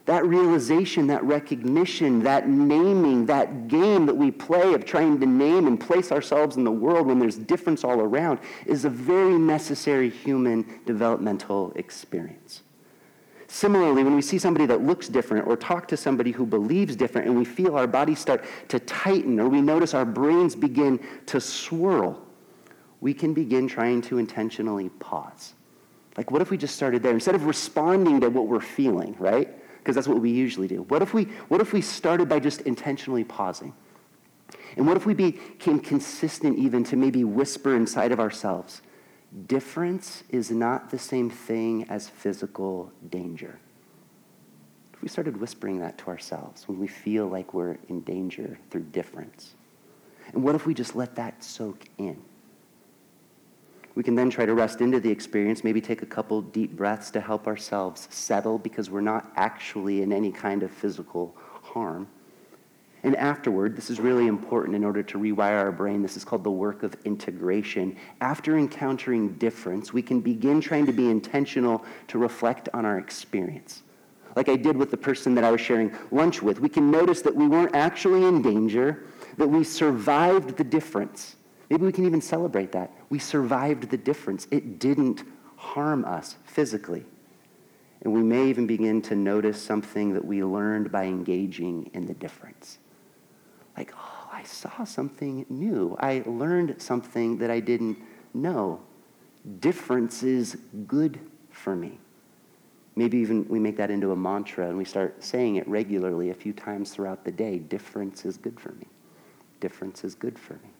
That 0.07 0.27
realization, 0.27 1.07
that 1.07 1.25
recognition, 1.25 2.23
that 2.25 2.47
naming, 2.47 3.25
that 3.27 3.69
game 3.69 4.05
that 4.05 4.15
we 4.15 4.31
play 4.31 4.75
of 4.75 4.85
trying 4.85 5.19
to 5.21 5.27
name 5.27 5.67
and 5.67 5.81
place 5.81 6.13
ourselves 6.13 6.57
in 6.57 6.65
the 6.65 6.71
world 6.71 7.07
when 7.07 7.19
there's 7.19 7.37
difference 7.37 7.85
all 7.85 8.01
around 8.01 8.39
is 8.67 8.85
a 8.85 8.91
very 8.91 9.39
necessary 9.39 10.11
human 10.11 10.81
developmental 10.85 11.73
experience. 11.77 12.63
Similarly, 13.49 14.03
when 14.03 14.15
we 14.15 14.21
see 14.21 14.37
somebody 14.37 14.67
that 14.67 14.83
looks 14.83 15.09
different 15.09 15.47
or 15.47 15.57
talk 15.57 15.89
to 15.89 15.97
somebody 15.97 16.33
who 16.33 16.45
believes 16.45 16.97
different 16.97 17.29
and 17.29 17.39
we 17.39 17.45
feel 17.45 17.77
our 17.77 17.87
bodies 17.87 18.19
start 18.19 18.45
to 18.69 18.81
tighten 18.81 19.41
or 19.41 19.49
we 19.49 19.63
notice 19.63 19.95
our 19.95 20.05
brains 20.05 20.55
begin 20.55 21.01
to 21.27 21.41
swirl, 21.41 22.21
we 23.01 23.15
can 23.15 23.33
begin 23.33 23.69
trying 23.69 24.03
to 24.03 24.19
intentionally 24.19 24.91
pause. 24.99 25.54
Like, 26.17 26.31
what 26.31 26.43
if 26.43 26.51
we 26.51 26.57
just 26.57 26.77
started 26.77 27.03
there? 27.03 27.13
Instead 27.13 27.35
of 27.35 27.47
responding 27.47 28.21
to 28.21 28.29
what 28.29 28.47
we're 28.47 28.61
feeling, 28.61 29.17
right? 29.19 29.49
because 29.85 29.97
that's 29.97 30.09
what 30.09 30.21
we 30.21 30.31
usually 30.31 30.67
do. 30.67 30.83
What 30.85 31.03
if 31.03 31.13
we, 31.13 31.25
what 31.49 31.61
if 31.61 31.75
we 31.75 31.83
started 31.83 32.27
by 32.27 32.41
just 32.41 32.63
intentionally 32.63 33.23
pausing? 33.23 33.75
And 34.79 34.87
what 34.87 34.97
if 34.97 35.05
we 35.05 35.13
became 35.13 35.79
consistent 35.79 36.59
even 36.59 36.85
to 36.85 36.97
maybe 36.97 37.23
whisper 37.23 37.77
inside 37.77 38.11
of 38.11 38.19
ourselves, 38.19 38.81
difference 39.47 40.25
is 40.31 40.51
not 40.51 40.91
the 40.91 40.99
same 40.99 41.29
thing 41.29 41.85
as 41.91 42.09
physical 42.09 42.91
danger? 43.11 43.59
If 44.95 45.03
we 45.03 45.09
started 45.09 45.37
whispering 45.37 45.81
that 45.81 45.99
to 45.99 46.07
ourselves 46.07 46.67
when 46.67 46.81
we 46.81 46.87
feel 46.87 47.29
like 47.29 47.53
we're 47.53 47.77
in 47.91 48.01
danger 48.01 48.59
through 48.71 48.85
difference? 48.85 49.55
And 50.33 50.43
what 50.43 50.55
if 50.55 50.65
we 50.65 50.73
just 50.73 50.97
let 50.97 51.15
that 51.17 51.45
soak 51.45 51.85
in? 51.99 52.23
We 53.95 54.03
can 54.03 54.17
then 54.17 54.29
try 54.29 54.45
to 54.45 54.55
rest 54.55 54.81
into 54.81 54.99
the 54.99 55.11
experience, 55.11 55.63
maybe 55.63 55.81
take 55.81 56.03
a 56.03 56.07
couple 56.07 56.43
deep 56.43 56.77
breaths 56.77 57.11
to 57.13 57.21
help 57.21 57.47
ourselves 57.47 58.09
settle 58.11 58.59
because 58.59 58.91
we're 58.91 59.01
not 59.01 59.33
actually 59.37 60.03
in 60.03 60.13
any 60.13 60.33
kind 60.33 60.63
of 60.65 60.71
physical 60.71 61.37
harm. 61.63 62.09
And 63.05 63.15
afterward, 63.17 63.77
this 63.77 63.91
is 63.91 64.01
really 64.01 64.27
important 64.27 64.75
in 64.75 64.83
order 64.83 65.03
to 65.03 65.19
rewire 65.19 65.63
our 65.63 65.71
brain. 65.71 66.01
This 66.01 66.17
is 66.17 66.25
called 66.25 66.43
the 66.43 66.51
work 66.51 66.83
of 66.83 66.97
integration. 67.05 67.97
After 68.23 68.57
encountering 68.57 69.35
difference, 69.35 69.93
we 69.93 70.01
can 70.01 70.21
begin 70.21 70.61
trying 70.61 70.87
to 70.87 70.93
be 70.93 71.11
intentional 71.11 71.85
to 72.09 72.19
reflect 72.19 72.71
on 72.73 72.87
our 72.87 72.99
experience. 72.99 73.83
like 74.37 74.49
I 74.49 74.57
did 74.57 74.77
with 74.77 74.91
the 74.91 74.97
person 74.97 75.35
that 75.37 75.45
I 75.45 75.51
was 75.53 75.61
sharing 75.61 75.93
lunch 76.11 76.43
with. 76.43 76.59
We 76.59 76.69
can 76.69 76.91
notice 76.91 77.23
that 77.23 77.37
we 77.37 77.47
weren't 77.47 77.75
actually 77.75 78.25
in 78.25 78.43
danger, 78.43 79.05
that 79.37 79.47
we 79.47 79.63
survived 79.63 80.57
the 80.57 80.65
difference. 80.65 81.37
Maybe 81.71 81.85
we 81.85 81.93
can 81.93 82.05
even 82.07 82.21
celebrate 82.21 82.73
that. 82.73 82.93
We 83.11 83.19
survived 83.19 83.91
the 83.91 83.97
difference. 83.97 84.47
It 84.51 84.79
didn't 84.79 85.25
harm 85.57 86.05
us 86.05 86.37
physically. 86.45 87.05
And 88.03 88.13
we 88.13 88.23
may 88.23 88.49
even 88.49 88.67
begin 88.67 89.01
to 89.03 89.15
notice 89.15 89.61
something 89.61 90.13
that 90.13 90.25
we 90.25 90.45
learned 90.45 90.93
by 90.93 91.05
engaging 91.05 91.91
in 91.95 92.07
the 92.07 92.15
difference. 92.15 92.79
Like, 93.77 93.93
oh, 93.97 94.29
I 94.31 94.43
saw 94.43 94.85
something 94.85 95.47
new. 95.49 95.97
I 95.99 96.23
learned 96.27 96.81
something 96.81 97.39
that 97.39 97.51
I 97.51 97.61
didn't 97.61 97.99
know. 98.35 98.81
Difference 99.61 100.23
is 100.23 100.59
good 100.87 101.19
for 101.51 101.75
me. 101.75 101.99
Maybe 102.97 103.19
even 103.19 103.49
we 103.49 103.59
make 103.59 103.77
that 103.79 103.91
into 103.91 104.13
a 104.13 104.17
mantra 104.17 104.69
and 104.69 104.79
we 104.79 104.85
start 104.85 105.25
saying 105.25 105.57
it 105.57 105.67
regularly 105.67 106.31
a 106.31 106.35
few 106.35 106.53
times 106.53 106.93
throughout 106.93 107.25
the 107.25 107.33
day. 107.33 107.59
Difference 107.59 108.25
is 108.25 108.37
good 108.37 108.61
for 108.61 108.73
me. 108.73 108.87
Difference 109.61 110.05
is 110.05 110.15
good 110.15 110.39
for 110.39 110.55
me. 110.55 110.74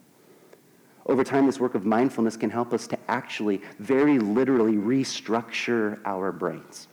Over 1.07 1.23
time, 1.23 1.47
this 1.47 1.61
work 1.61 1.75
of 1.75 1.85
mindfulness 1.85 2.37
can 2.37 2.51
help 2.51 2.73
us 2.73 2.87
to 2.89 2.99
actually, 3.09 3.61
very 3.79 4.19
literally, 4.19 4.77
restructure 4.77 6.01
our 6.05 6.33
brains 6.33 6.89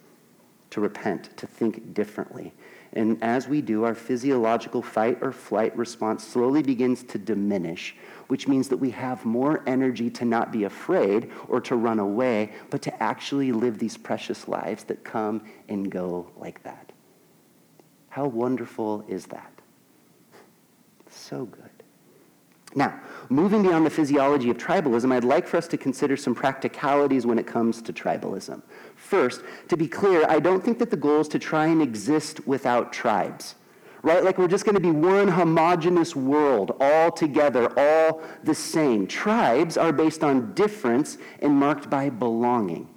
to 0.72 0.82
repent, 0.82 1.36
to 1.38 1.48
think 1.48 1.94
differently. 1.94 2.53
And 2.94 3.22
as 3.24 3.48
we 3.48 3.62
do, 3.62 3.84
our 3.86 3.96
physiological 3.96 4.82
fight 4.82 5.20
or 5.22 5.32
flight 5.32 5.75
response 5.77 6.25
slowly 6.25 6.62
begins 6.62 7.03
to 7.03 7.18
diminish, 7.18 7.96
which 8.27 8.48
means 8.48 8.68
that 8.68 8.77
we 8.77 8.89
have 8.91 9.24
more 9.24 9.63
energy 9.65 10.10
to 10.10 10.25
not 10.25 10.51
be 10.51 10.65
afraid 10.65 11.32
or 11.48 11.62
to 11.62 11.75
run 11.75 12.00
away, 12.00 12.51
but 12.70 12.82
to 12.82 13.03
actually 13.03 13.53
live 13.53 13.80
these 13.80 13.98
precious 13.98 14.48
lives 14.48 14.84
that 14.86 15.03
come 15.06 15.41
and 15.70 15.89
go 15.89 16.30
like 16.36 16.62
that. 16.63 16.91
How 18.10 18.27
wonderful 18.27 19.06
is 19.08 19.25
that? 19.27 19.53
So 21.10 21.46
good. 21.46 21.70
Now, 22.73 22.99
moving 23.29 23.63
beyond 23.63 23.85
the 23.85 23.89
physiology 23.89 24.49
of 24.49 24.57
tribalism, 24.57 25.11
I'd 25.11 25.23
like 25.23 25.47
for 25.47 25.57
us 25.57 25.67
to 25.69 25.77
consider 25.77 26.15
some 26.15 26.33
practicalities 26.33 27.25
when 27.25 27.37
it 27.37 27.45
comes 27.45 27.81
to 27.81 27.93
tribalism. 27.93 28.61
First, 28.95 29.41
to 29.67 29.75
be 29.75 29.87
clear, 29.87 30.25
I 30.27 30.39
don't 30.39 30.63
think 30.63 30.79
that 30.79 30.89
the 30.89 30.97
goal 30.97 31.21
is 31.21 31.27
to 31.29 31.39
try 31.39 31.67
and 31.67 31.81
exist 31.81 32.47
without 32.47 32.93
tribes, 32.93 33.55
right? 34.03 34.23
Like 34.23 34.37
we're 34.37 34.47
just 34.47 34.63
going 34.63 34.75
to 34.75 34.81
be 34.81 34.91
one 34.91 35.27
homogenous 35.27 36.15
world, 36.15 36.77
all 36.79 37.11
together, 37.11 37.77
all 37.77 38.21
the 38.43 38.55
same. 38.55 39.05
Tribes 39.05 39.75
are 39.75 39.91
based 39.91 40.23
on 40.23 40.53
difference 40.53 41.17
and 41.39 41.53
marked 41.53 41.89
by 41.89 42.09
belonging. 42.09 42.87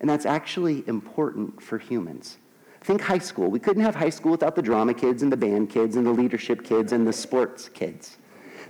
And 0.00 0.08
that's 0.08 0.26
actually 0.26 0.84
important 0.86 1.60
for 1.60 1.76
humans. 1.76 2.38
Think 2.82 3.00
high 3.00 3.18
school. 3.18 3.50
We 3.50 3.58
couldn't 3.58 3.82
have 3.82 3.96
high 3.96 4.10
school 4.10 4.30
without 4.30 4.54
the 4.54 4.62
drama 4.62 4.94
kids 4.94 5.24
and 5.24 5.32
the 5.32 5.36
band 5.36 5.70
kids 5.70 5.96
and 5.96 6.06
the 6.06 6.12
leadership 6.12 6.62
kids 6.62 6.92
and 6.92 7.04
the 7.04 7.12
sports 7.12 7.68
kids. 7.68 8.17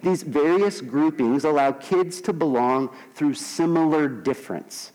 These 0.02 0.22
various 0.22 0.80
groupings 0.80 1.44
allow 1.44 1.72
kids 1.72 2.20
to 2.22 2.32
belong 2.32 2.90
through 3.14 3.34
similar 3.34 4.08
difference. 4.08 4.92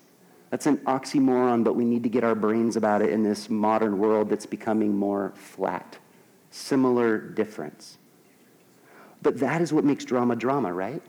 That's 0.49 0.65
an 0.67 0.77
oxymoron, 0.79 1.63
but 1.63 1.75
we 1.75 1.83
need 1.83 2.03
to 2.03 2.09
get 2.09 2.23
our 2.23 2.35
brains 2.35 2.75
about 2.75 3.01
it 3.01 3.09
in 3.09 3.23
this 3.23 3.49
modern 3.49 3.97
world 3.97 4.29
that's 4.29 4.45
becoming 4.45 4.95
more 4.95 5.33
flat. 5.35 5.97
Similar 6.51 7.17
difference. 7.17 7.97
But 9.21 9.39
that 9.39 9.61
is 9.61 9.73
what 9.73 9.83
makes 9.83 10.05
drama 10.05 10.35
drama, 10.35 10.71
right? 10.71 11.01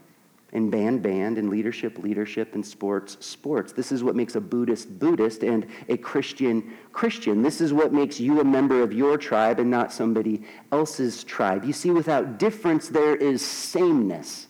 And 0.54 0.70
band, 0.70 1.02
band, 1.02 1.36
and 1.36 1.50
leadership, 1.50 1.98
leadership, 1.98 2.54
and 2.54 2.64
sports, 2.64 3.16
sports. 3.18 3.72
This 3.72 3.90
is 3.90 4.04
what 4.04 4.14
makes 4.14 4.36
a 4.36 4.40
Buddhist 4.40 5.00
Buddhist 5.00 5.42
and 5.42 5.66
a 5.88 5.96
Christian 5.96 6.72
Christian. 6.92 7.42
This 7.42 7.60
is 7.60 7.72
what 7.72 7.92
makes 7.92 8.20
you 8.20 8.40
a 8.40 8.44
member 8.44 8.80
of 8.80 8.92
your 8.92 9.18
tribe 9.18 9.58
and 9.58 9.68
not 9.68 9.92
somebody 9.92 10.44
else's 10.70 11.24
tribe. 11.24 11.64
You 11.64 11.72
see, 11.72 11.90
without 11.90 12.38
difference, 12.38 12.88
there 12.88 13.16
is 13.16 13.44
sameness, 13.44 14.46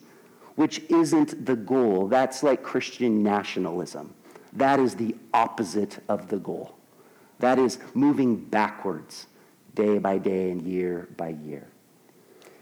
which 0.57 0.83
isn't 0.90 1.46
the 1.46 1.57
goal. 1.57 2.07
That's 2.07 2.42
like 2.42 2.62
Christian 2.62 3.22
nationalism. 3.22 4.14
That 4.52 4.79
is 4.81 4.94
the 4.94 5.16
opposite 5.33 6.00
of 6.09 6.29
the 6.29 6.37
goal. 6.37 6.76
That 7.38 7.59
is 7.59 7.79
moving 7.94 8.37
backwards 8.37 9.26
day 9.74 9.98
by 9.98 10.18
day 10.18 10.50
and 10.50 10.62
year 10.62 11.09
by 11.16 11.31
year. 11.31 11.66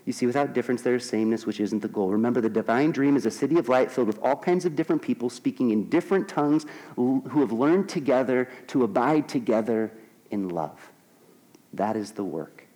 You 0.04 0.12
see, 0.12 0.26
without 0.26 0.52
difference, 0.52 0.82
there 0.82 0.96
is 0.96 1.08
sameness, 1.08 1.46
which 1.46 1.60
isn't 1.60 1.80
the 1.80 1.88
goal. 1.88 2.10
Remember, 2.10 2.40
the 2.40 2.48
divine 2.48 2.90
dream 2.90 3.16
is 3.16 3.24
a 3.24 3.30
city 3.30 3.56
of 3.58 3.68
light 3.68 3.90
filled 3.90 4.08
with 4.08 4.18
all 4.20 4.36
kinds 4.36 4.64
of 4.64 4.74
different 4.74 5.00
people 5.00 5.30
speaking 5.30 5.70
in 5.70 5.88
different 5.88 6.28
tongues 6.28 6.66
who 6.96 7.22
have 7.40 7.52
learned 7.52 7.88
together 7.88 8.48
to 8.68 8.82
abide 8.82 9.28
together 9.28 9.92
in 10.30 10.48
love. 10.48 10.90
That 11.72 11.96
is 11.96 12.12
the 12.12 12.24
work. 12.24 12.66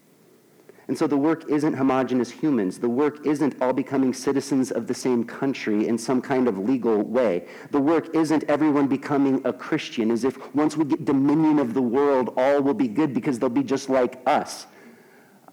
And 0.89 0.97
so 0.97 1.09
the 1.09 1.17
work 1.17 1.51
isn't 1.51 1.75
homogenous 1.75 2.31
humans. 2.31 2.79
The 2.79 2.89
work 2.89 3.27
isn't 3.27 3.61
all 3.61 3.73
becoming 3.73 4.15
citizens 4.15 4.71
of 4.71 4.87
the 4.87 4.95
same 4.95 5.25
country 5.25 5.89
in 5.89 5.99
some 5.99 6.23
kind 6.23 6.47
of 6.47 6.59
legal 6.59 7.03
way. 7.03 7.49
The 7.73 7.81
work 7.81 8.15
isn't 8.15 8.45
everyone 8.45 8.87
becoming 8.87 9.43
a 9.45 9.53
Christian, 9.53 10.12
as 10.12 10.23
if 10.23 10.55
once 10.55 10.77
we 10.77 10.85
get 10.85 11.05
dominion 11.05 11.59
of 11.59 11.75
the 11.75 11.83
world, 11.83 12.33
all 12.37 12.62
will 12.62 12.75
be 12.75 12.87
good 12.87 13.12
because 13.12 13.41
they'll 13.41 13.49
be 13.49 13.65
just 13.65 13.91
like 13.91 14.21
us. 14.27 14.69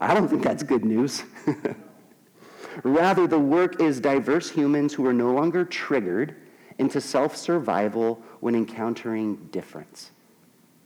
I 0.03 0.13
don't 0.13 0.27
think 0.27 0.43
that's 0.43 0.63
good 0.63 0.83
news. 0.83 1.23
Rather, 2.83 3.25
the 3.25 3.39
work 3.39 3.81
is 3.81 4.01
diverse 4.01 4.49
humans 4.49 4.93
who 4.93 5.05
are 5.05 5.13
no 5.13 5.31
longer 5.31 5.63
triggered 5.63 6.35
into 6.77 6.99
self 6.99 7.37
survival 7.37 8.21
when 8.41 8.53
encountering 8.53 9.47
difference. 9.51 10.11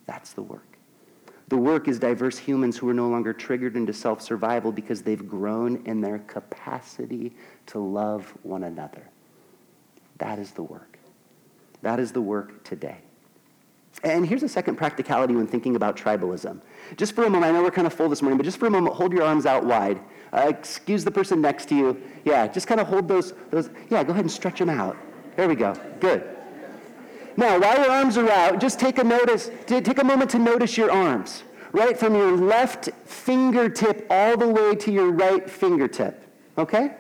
That's 0.05 0.33
the 0.33 0.43
work. 0.43 0.77
The 1.47 1.57
work 1.57 1.87
is 1.87 1.97
diverse 1.97 2.37
humans 2.37 2.77
who 2.77 2.87
are 2.89 2.93
no 2.93 3.07
longer 3.07 3.33
triggered 3.33 3.75
into 3.75 3.91
self 3.91 4.21
survival 4.21 4.71
because 4.71 5.01
they've 5.01 5.27
grown 5.27 5.81
in 5.87 5.99
their 5.99 6.19
capacity 6.19 7.35
to 7.67 7.79
love 7.79 8.31
one 8.43 8.65
another. 8.65 9.09
That 10.19 10.37
is 10.37 10.51
the 10.51 10.63
work. 10.63 10.99
That 11.81 11.99
is 11.99 12.11
the 12.11 12.21
work 12.21 12.63
today. 12.63 12.99
And 14.03 14.27
here's 14.27 14.43
a 14.43 14.49
second 14.49 14.75
practicality 14.75 15.35
when 15.35 15.47
thinking 15.47 15.75
about 15.75 15.97
tribalism. 15.97 16.61
Just 16.97 17.13
for 17.13 17.23
a 17.23 17.29
moment, 17.29 17.45
I 17.45 17.51
know 17.51 17.63
we're 17.63 17.71
kind 17.71 17.87
of 17.87 17.93
full 17.93 18.09
this 18.09 18.21
morning, 18.21 18.37
but 18.37 18.43
just 18.43 18.59
for 18.59 18.67
a 18.67 18.69
moment, 18.69 18.95
hold 18.95 19.11
your 19.11 19.23
arms 19.23 19.45
out 19.45 19.65
wide. 19.65 19.99
Uh, 20.31 20.45
excuse 20.47 21.03
the 21.03 21.11
person 21.11 21.41
next 21.41 21.67
to 21.69 21.75
you. 21.75 22.01
Yeah, 22.23 22.47
just 22.47 22.67
kind 22.67 22.79
of 22.79 22.87
hold 22.87 23.07
those, 23.07 23.33
those. 23.49 23.69
Yeah, 23.89 24.03
go 24.03 24.11
ahead 24.11 24.25
and 24.25 24.31
stretch 24.31 24.59
them 24.59 24.69
out. 24.69 24.97
There 25.35 25.47
we 25.47 25.55
go. 25.55 25.73
Good. 25.99 26.23
Now, 27.37 27.59
while 27.59 27.77
your 27.77 27.91
arms 27.91 28.17
are 28.17 28.29
out, 28.29 28.59
just 28.59 28.79
take 28.79 28.97
a 28.97 29.03
notice, 29.03 29.51
take 29.65 29.99
a 29.99 30.03
moment 30.03 30.31
to 30.31 30.39
notice 30.39 30.77
your 30.77 30.91
arms. 30.91 31.43
Right 31.71 31.97
from 31.97 32.15
your 32.15 32.35
left 32.35 32.89
fingertip 33.05 34.07
all 34.09 34.37
the 34.37 34.47
way 34.47 34.75
to 34.75 34.91
your 34.91 35.11
right 35.11 35.47
fingertip. 35.49 36.23
Okay? 36.57 36.95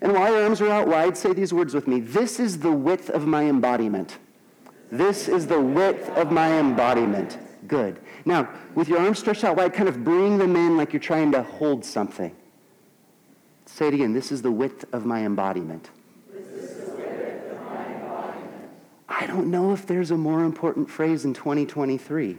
And 0.00 0.14
while 0.14 0.32
your 0.32 0.44
arms 0.44 0.60
are 0.60 0.68
out 0.68 0.88
wide, 0.88 1.16
say 1.16 1.32
these 1.32 1.52
words 1.52 1.74
with 1.74 1.86
me. 1.86 2.00
This 2.00 2.40
is 2.40 2.60
the 2.60 2.72
width 2.72 3.10
of 3.10 3.26
my 3.26 3.44
embodiment. 3.44 4.18
This 4.92 5.26
is 5.26 5.46
the 5.46 5.58
width 5.58 6.10
of 6.10 6.30
my 6.30 6.58
embodiment. 6.58 7.38
Good. 7.66 7.98
Now, 8.26 8.50
with 8.74 8.90
your 8.90 8.98
arms 8.98 9.20
stretched 9.20 9.42
out 9.42 9.56
wide, 9.56 9.72
kind 9.72 9.88
of 9.88 10.04
bring 10.04 10.36
them 10.36 10.54
in 10.54 10.76
like 10.76 10.92
you're 10.92 11.00
trying 11.00 11.32
to 11.32 11.42
hold 11.42 11.82
something. 11.82 12.36
Say 13.64 13.88
it 13.88 13.94
again. 13.94 14.12
This 14.12 14.30
is 14.30 14.42
the 14.42 14.50
width 14.50 14.84
of 14.92 15.06
my 15.06 15.24
embodiment. 15.24 15.88
Of 16.30 16.98
my 16.98 17.86
embodiment. 17.86 18.70
I 19.08 19.26
don't 19.26 19.50
know 19.50 19.72
if 19.72 19.86
there's 19.86 20.10
a 20.10 20.16
more 20.18 20.44
important 20.44 20.90
phrase 20.90 21.24
in 21.24 21.32
2023. 21.32 22.36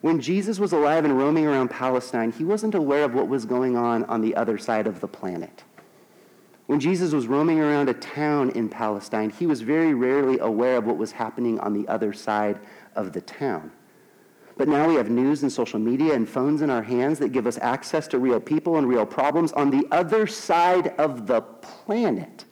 When 0.00 0.20
Jesus 0.22 0.58
was 0.58 0.72
alive 0.72 1.04
and 1.04 1.18
roaming 1.18 1.46
around 1.46 1.68
Palestine, 1.68 2.32
he 2.32 2.44
wasn't 2.44 2.74
aware 2.76 3.04
of 3.04 3.12
what 3.12 3.28
was 3.28 3.44
going 3.44 3.76
on 3.76 4.04
on 4.04 4.22
the 4.22 4.34
other 4.36 4.56
side 4.56 4.86
of 4.86 5.00
the 5.00 5.08
planet. 5.08 5.64
When 6.68 6.80
Jesus 6.80 7.14
was 7.14 7.26
roaming 7.26 7.60
around 7.60 7.88
a 7.88 7.94
town 7.94 8.50
in 8.50 8.68
Palestine, 8.68 9.30
he 9.30 9.46
was 9.46 9.62
very 9.62 9.94
rarely 9.94 10.38
aware 10.38 10.76
of 10.76 10.84
what 10.84 10.98
was 10.98 11.12
happening 11.12 11.58
on 11.60 11.72
the 11.72 11.88
other 11.88 12.12
side 12.12 12.60
of 12.94 13.14
the 13.14 13.22
town. 13.22 13.72
But 14.58 14.68
now 14.68 14.86
we 14.86 14.96
have 14.96 15.08
news 15.08 15.42
and 15.42 15.50
social 15.50 15.78
media 15.78 16.12
and 16.12 16.28
phones 16.28 16.60
in 16.60 16.68
our 16.68 16.82
hands 16.82 17.20
that 17.20 17.32
give 17.32 17.46
us 17.46 17.56
access 17.62 18.06
to 18.08 18.18
real 18.18 18.38
people 18.38 18.76
and 18.76 18.86
real 18.86 19.06
problems 19.06 19.50
on 19.52 19.70
the 19.70 19.86
other 19.90 20.26
side 20.26 20.88
of 20.98 21.26
the 21.26 21.40
planet, 21.40 22.44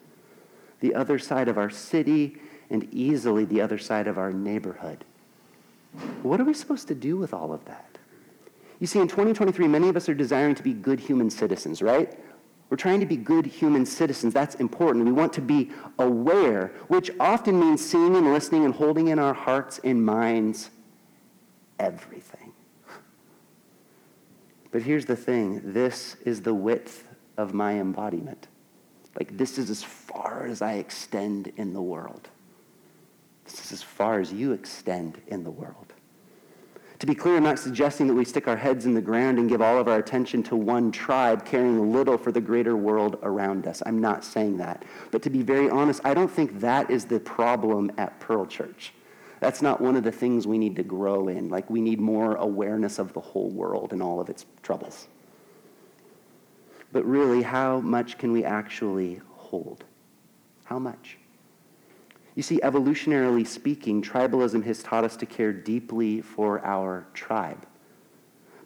the 0.80 0.94
other 0.94 1.18
side 1.18 1.48
of 1.48 1.58
our 1.58 1.68
city, 1.68 2.38
and 2.70 2.88
easily 2.94 3.44
the 3.44 3.60
other 3.60 3.76
side 3.76 4.06
of 4.06 4.16
our 4.16 4.32
neighborhood. 4.32 5.04
What 6.22 6.40
are 6.40 6.44
we 6.44 6.54
supposed 6.54 6.88
to 6.88 6.94
do 6.94 7.18
with 7.18 7.34
all 7.34 7.52
of 7.52 7.66
that? 7.66 7.98
You 8.80 8.86
see, 8.86 8.98
in 8.98 9.08
2023, 9.08 9.68
many 9.68 9.90
of 9.90 9.96
us 9.96 10.08
are 10.08 10.14
desiring 10.14 10.54
to 10.54 10.62
be 10.62 10.72
good 10.72 11.00
human 11.00 11.28
citizens, 11.28 11.82
right? 11.82 12.18
We're 12.68 12.76
trying 12.76 13.00
to 13.00 13.06
be 13.06 13.16
good 13.16 13.46
human 13.46 13.86
citizens. 13.86 14.34
That's 14.34 14.56
important. 14.56 15.04
We 15.04 15.12
want 15.12 15.32
to 15.34 15.40
be 15.40 15.70
aware, 15.98 16.72
which 16.88 17.10
often 17.20 17.60
means 17.60 17.84
seeing 17.84 18.16
and 18.16 18.32
listening 18.32 18.64
and 18.64 18.74
holding 18.74 19.08
in 19.08 19.18
our 19.18 19.34
hearts 19.34 19.78
and 19.84 20.04
minds 20.04 20.70
everything. 21.78 22.52
But 24.72 24.82
here's 24.82 25.06
the 25.06 25.16
thing 25.16 25.72
this 25.72 26.16
is 26.24 26.42
the 26.42 26.54
width 26.54 27.08
of 27.36 27.54
my 27.54 27.74
embodiment. 27.74 28.48
Like, 29.16 29.36
this 29.36 29.58
is 29.58 29.70
as 29.70 29.82
far 29.82 30.44
as 30.46 30.60
I 30.60 30.74
extend 30.74 31.52
in 31.56 31.72
the 31.72 31.80
world. 31.80 32.28
This 33.44 33.64
is 33.64 33.72
as 33.72 33.82
far 33.82 34.20
as 34.20 34.32
you 34.32 34.52
extend 34.52 35.20
in 35.28 35.44
the 35.44 35.50
world. 35.50 35.85
To 36.98 37.06
be 37.06 37.14
clear, 37.14 37.36
I'm 37.36 37.42
not 37.42 37.58
suggesting 37.58 38.06
that 38.06 38.14
we 38.14 38.24
stick 38.24 38.48
our 38.48 38.56
heads 38.56 38.86
in 38.86 38.94
the 38.94 39.02
ground 39.02 39.38
and 39.38 39.50
give 39.50 39.60
all 39.60 39.78
of 39.78 39.86
our 39.86 39.98
attention 39.98 40.42
to 40.44 40.56
one 40.56 40.90
tribe, 40.90 41.44
caring 41.44 41.92
little 41.92 42.16
for 42.16 42.32
the 42.32 42.40
greater 42.40 42.74
world 42.74 43.18
around 43.22 43.66
us. 43.66 43.82
I'm 43.84 44.00
not 44.00 44.24
saying 44.24 44.56
that. 44.58 44.82
But 45.10 45.20
to 45.22 45.30
be 45.30 45.42
very 45.42 45.68
honest, 45.68 46.00
I 46.04 46.14
don't 46.14 46.30
think 46.30 46.58
that 46.60 46.90
is 46.90 47.04
the 47.04 47.20
problem 47.20 47.92
at 47.98 48.18
Pearl 48.18 48.46
Church. 48.46 48.94
That's 49.40 49.60
not 49.60 49.82
one 49.82 49.96
of 49.96 50.04
the 50.04 50.12
things 50.12 50.46
we 50.46 50.56
need 50.56 50.76
to 50.76 50.82
grow 50.82 51.28
in. 51.28 51.50
Like, 51.50 51.68
we 51.68 51.82
need 51.82 52.00
more 52.00 52.36
awareness 52.36 52.98
of 52.98 53.12
the 53.12 53.20
whole 53.20 53.50
world 53.50 53.92
and 53.92 54.02
all 54.02 54.18
of 54.18 54.30
its 54.30 54.46
troubles. 54.62 55.08
But 56.92 57.04
really, 57.04 57.42
how 57.42 57.80
much 57.80 58.16
can 58.16 58.32
we 58.32 58.42
actually 58.42 59.20
hold? 59.34 59.84
How 60.64 60.78
much? 60.78 61.18
You 62.36 62.42
see, 62.42 62.60
evolutionarily 62.62 63.46
speaking, 63.46 64.02
tribalism 64.02 64.62
has 64.66 64.82
taught 64.82 65.04
us 65.04 65.16
to 65.16 65.26
care 65.26 65.54
deeply 65.54 66.20
for 66.20 66.64
our 66.64 67.06
tribe. 67.14 67.66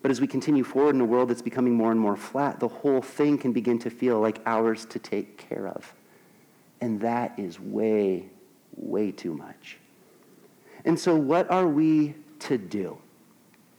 But 0.02 0.10
as 0.10 0.20
we 0.20 0.26
continue 0.26 0.64
forward 0.64 0.96
in 0.96 1.00
a 1.00 1.04
world 1.04 1.30
that's 1.30 1.40
becoming 1.40 1.74
more 1.74 1.92
and 1.92 2.00
more 2.00 2.16
flat, 2.16 2.58
the 2.58 2.68
whole 2.68 3.00
thing 3.00 3.38
can 3.38 3.52
begin 3.52 3.78
to 3.78 3.90
feel 3.90 4.18
like 4.18 4.40
ours 4.44 4.84
to 4.86 4.98
take 4.98 5.38
care 5.38 5.68
of. 5.68 5.94
And 6.80 7.00
that 7.00 7.38
is 7.38 7.60
way, 7.60 8.26
way 8.74 9.12
too 9.12 9.34
much. 9.34 9.78
And 10.84 10.98
so, 10.98 11.14
what 11.14 11.48
are 11.50 11.68
we 11.68 12.16
to 12.40 12.58
do? 12.58 12.98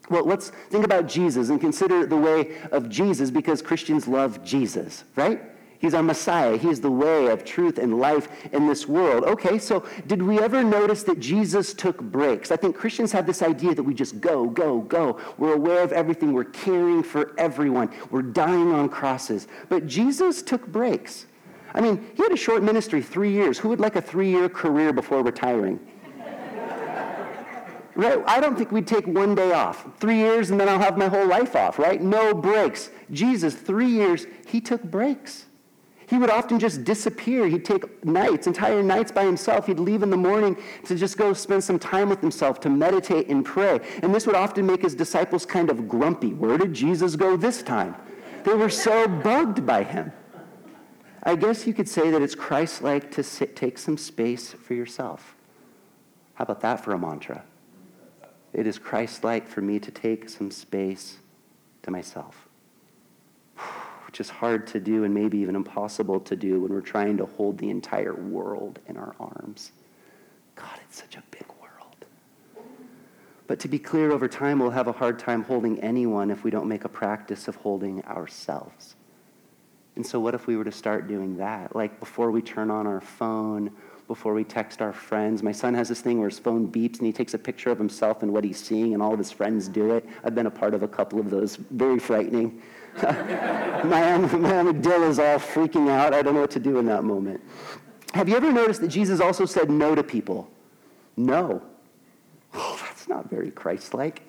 Well, 0.09 0.25
let's 0.25 0.51
think 0.69 0.85
about 0.85 1.07
Jesus 1.07 1.49
and 1.49 1.59
consider 1.59 2.05
the 2.05 2.17
way 2.17 2.57
of 2.71 2.87
Jesus 2.87 3.29
because 3.29 3.61
Christians 3.61 4.07
love 4.07 4.43
Jesus, 4.43 5.03
right? 5.15 5.50
He's 5.81 5.95
our 5.95 6.03
Messiah. 6.03 6.57
He 6.57 6.69
is 6.69 6.79
the 6.79 6.91
way 6.91 7.25
of 7.25 7.43
truth 7.43 7.79
and 7.79 7.97
life 7.97 8.27
in 8.53 8.67
this 8.67 8.87
world. 8.87 9.23
Okay, 9.23 9.57
so 9.57 9.83
did 10.05 10.21
we 10.21 10.39
ever 10.39 10.63
notice 10.63 11.01
that 11.03 11.19
Jesus 11.19 11.73
took 11.73 11.99
breaks? 11.99 12.51
I 12.51 12.55
think 12.55 12.75
Christians 12.75 13.11
have 13.13 13.25
this 13.25 13.41
idea 13.41 13.73
that 13.73 13.81
we 13.81 13.95
just 13.95 14.21
go, 14.21 14.45
go, 14.45 14.81
go. 14.81 15.17
We're 15.39 15.55
aware 15.55 15.81
of 15.81 15.91
everything. 15.91 16.33
We're 16.33 16.43
caring 16.43 17.01
for 17.01 17.33
everyone. 17.39 17.89
We're 18.11 18.21
dying 18.21 18.71
on 18.71 18.89
crosses. 18.89 19.47
But 19.69 19.87
Jesus 19.87 20.43
took 20.43 20.67
breaks. 20.67 21.25
I 21.73 21.81
mean, 21.81 22.11
he 22.15 22.21
had 22.21 22.31
a 22.31 22.37
short 22.37 22.61
ministry, 22.61 23.01
three 23.01 23.31
years. 23.31 23.57
Who 23.57 23.69
would 23.69 23.79
like 23.79 23.95
a 23.95 24.01
three 24.03 24.29
year 24.29 24.49
career 24.49 24.93
before 24.93 25.23
retiring? 25.23 25.79
right? 27.95 28.23
I 28.27 28.39
don't 28.39 28.55
think 28.55 28.71
we'd 28.71 28.85
take 28.85 29.07
one 29.07 29.33
day 29.33 29.51
off. 29.51 29.87
Three 29.99 30.17
years 30.17 30.51
and 30.51 30.59
then 30.59 30.69
I'll 30.69 30.79
have 30.79 30.95
my 30.95 31.07
whole 31.07 31.25
life 31.25 31.55
off, 31.55 31.79
right? 31.79 31.99
No 31.99 32.35
breaks. 32.35 32.91
Jesus, 33.09 33.55
three 33.55 33.89
years, 33.89 34.27
he 34.45 34.61
took 34.61 34.83
breaks. 34.83 35.47
He 36.11 36.17
would 36.17 36.29
often 36.29 36.59
just 36.59 36.83
disappear. 36.83 37.47
He'd 37.47 37.63
take 37.63 38.03
nights, 38.03 38.45
entire 38.45 38.83
nights 38.83 39.13
by 39.13 39.23
himself. 39.23 39.65
He'd 39.65 39.79
leave 39.79 40.03
in 40.03 40.09
the 40.09 40.17
morning 40.17 40.57
to 40.83 40.93
just 40.93 41.17
go 41.17 41.31
spend 41.31 41.63
some 41.63 41.79
time 41.79 42.09
with 42.09 42.19
himself, 42.19 42.59
to 42.59 42.69
meditate 42.69 43.29
and 43.29 43.45
pray. 43.45 43.79
And 44.03 44.13
this 44.13 44.27
would 44.27 44.35
often 44.35 44.65
make 44.65 44.81
his 44.81 44.93
disciples 44.93 45.45
kind 45.45 45.69
of 45.69 45.87
grumpy. 45.87 46.33
Where 46.33 46.57
did 46.57 46.73
Jesus 46.73 47.15
go 47.15 47.37
this 47.37 47.63
time? 47.63 47.95
They 48.43 48.53
were 48.53 48.69
so 48.69 49.07
bugged 49.07 49.65
by 49.65 49.83
him. 49.83 50.11
I 51.23 51.37
guess 51.37 51.65
you 51.65 51.73
could 51.73 51.87
say 51.87 52.11
that 52.11 52.21
it's 52.21 52.35
Christ 52.35 52.81
like 52.81 53.09
to 53.11 53.23
sit, 53.23 53.55
take 53.55 53.77
some 53.77 53.97
space 53.97 54.51
for 54.51 54.73
yourself. 54.73 55.37
How 56.33 56.43
about 56.43 56.59
that 56.59 56.83
for 56.83 56.91
a 56.91 56.99
mantra? 56.99 57.41
It 58.51 58.67
is 58.67 58.77
Christ 58.77 59.23
like 59.23 59.47
for 59.47 59.61
me 59.61 59.79
to 59.79 59.91
take 59.91 60.27
some 60.27 60.51
space 60.51 61.19
to 61.83 61.89
myself 61.89 62.49
which 64.11 64.19
is 64.19 64.29
hard 64.29 64.67
to 64.67 64.77
do 64.77 65.05
and 65.05 65.13
maybe 65.13 65.37
even 65.37 65.55
impossible 65.55 66.19
to 66.19 66.35
do 66.35 66.59
when 66.59 66.73
we're 66.73 66.81
trying 66.81 67.15
to 67.15 67.25
hold 67.25 67.57
the 67.57 67.69
entire 67.69 68.13
world 68.13 68.77
in 68.87 68.97
our 68.97 69.15
arms. 69.21 69.71
God, 70.53 70.77
it's 70.83 70.97
such 70.97 71.15
a 71.15 71.23
big 71.31 71.45
world. 71.61 72.65
But 73.47 73.57
to 73.61 73.69
be 73.69 73.79
clear, 73.79 74.11
over 74.11 74.27
time, 74.27 74.59
we'll 74.59 74.71
have 74.71 74.89
a 74.89 74.91
hard 74.91 75.17
time 75.17 75.43
holding 75.43 75.79
anyone 75.79 76.29
if 76.29 76.43
we 76.43 76.51
don't 76.51 76.67
make 76.67 76.83
a 76.83 76.89
practice 76.89 77.47
of 77.47 77.55
holding 77.55 78.03
ourselves. 78.03 78.95
And 79.95 80.05
so, 80.05 80.19
what 80.19 80.35
if 80.35 80.45
we 80.45 80.57
were 80.57 80.65
to 80.65 80.73
start 80.73 81.07
doing 81.07 81.37
that? 81.37 81.73
Like 81.73 81.97
before 82.01 82.31
we 82.31 82.41
turn 82.41 82.69
on 82.69 82.87
our 82.87 82.99
phone, 82.99 83.71
before 84.11 84.33
we 84.33 84.43
text 84.43 84.81
our 84.81 84.91
friends. 84.91 85.41
My 85.41 85.53
son 85.53 85.73
has 85.73 85.87
this 85.87 86.01
thing 86.01 86.19
where 86.19 86.27
his 86.27 86.37
phone 86.37 86.69
beeps 86.69 86.97
and 86.97 87.05
he 87.05 87.13
takes 87.13 87.33
a 87.33 87.37
picture 87.37 87.71
of 87.71 87.77
himself 87.77 88.23
and 88.23 88.33
what 88.33 88.43
he's 88.43 88.61
seeing, 88.61 88.93
and 88.93 89.01
all 89.01 89.13
of 89.13 89.17
his 89.17 89.31
friends 89.31 89.69
do 89.69 89.91
it. 89.91 90.05
I've 90.25 90.35
been 90.35 90.47
a 90.47 90.51
part 90.51 90.73
of 90.73 90.83
a 90.83 90.87
couple 90.87 91.17
of 91.17 91.29
those, 91.29 91.55
very 91.55 91.97
frightening. 91.97 92.61
my, 93.01 94.17
my 94.17 94.17
amygdala 94.17 95.07
is 95.07 95.17
all 95.17 95.37
freaking 95.37 95.89
out. 95.89 96.13
I 96.13 96.21
don't 96.21 96.33
know 96.33 96.41
what 96.41 96.51
to 96.51 96.59
do 96.59 96.77
in 96.77 96.85
that 96.87 97.05
moment. 97.05 97.39
Have 98.13 98.27
you 98.27 98.35
ever 98.35 98.51
noticed 98.51 98.81
that 98.81 98.89
Jesus 98.89 99.21
also 99.21 99.45
said 99.45 99.69
no 99.69 99.95
to 99.95 100.03
people? 100.03 100.51
No. 101.15 101.61
Oh, 102.53 102.79
that's 102.85 103.07
not 103.07 103.29
very 103.29 103.49
Christ 103.49 103.93
like. 103.93 104.23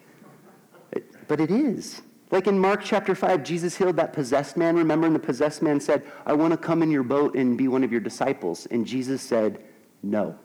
But 1.26 1.40
it 1.40 1.50
is. 1.50 2.02
Like 2.30 2.46
in 2.46 2.56
Mark 2.56 2.82
chapter 2.84 3.16
5, 3.16 3.42
Jesus 3.42 3.76
healed 3.76 3.96
that 3.96 4.12
possessed 4.12 4.56
man. 4.56 4.76
Remember, 4.76 5.08
and 5.08 5.16
the 5.16 5.20
possessed 5.20 5.60
man 5.60 5.80
said, 5.80 6.04
I 6.24 6.34
want 6.34 6.52
to 6.52 6.56
come 6.56 6.84
in 6.84 6.90
your 6.92 7.02
boat 7.02 7.34
and 7.34 7.58
be 7.58 7.66
one 7.66 7.82
of 7.82 7.90
your 7.90 8.00
disciples. 8.00 8.66
And 8.70 8.86
Jesus 8.86 9.20
said, 9.20 9.60
No. 10.02 10.36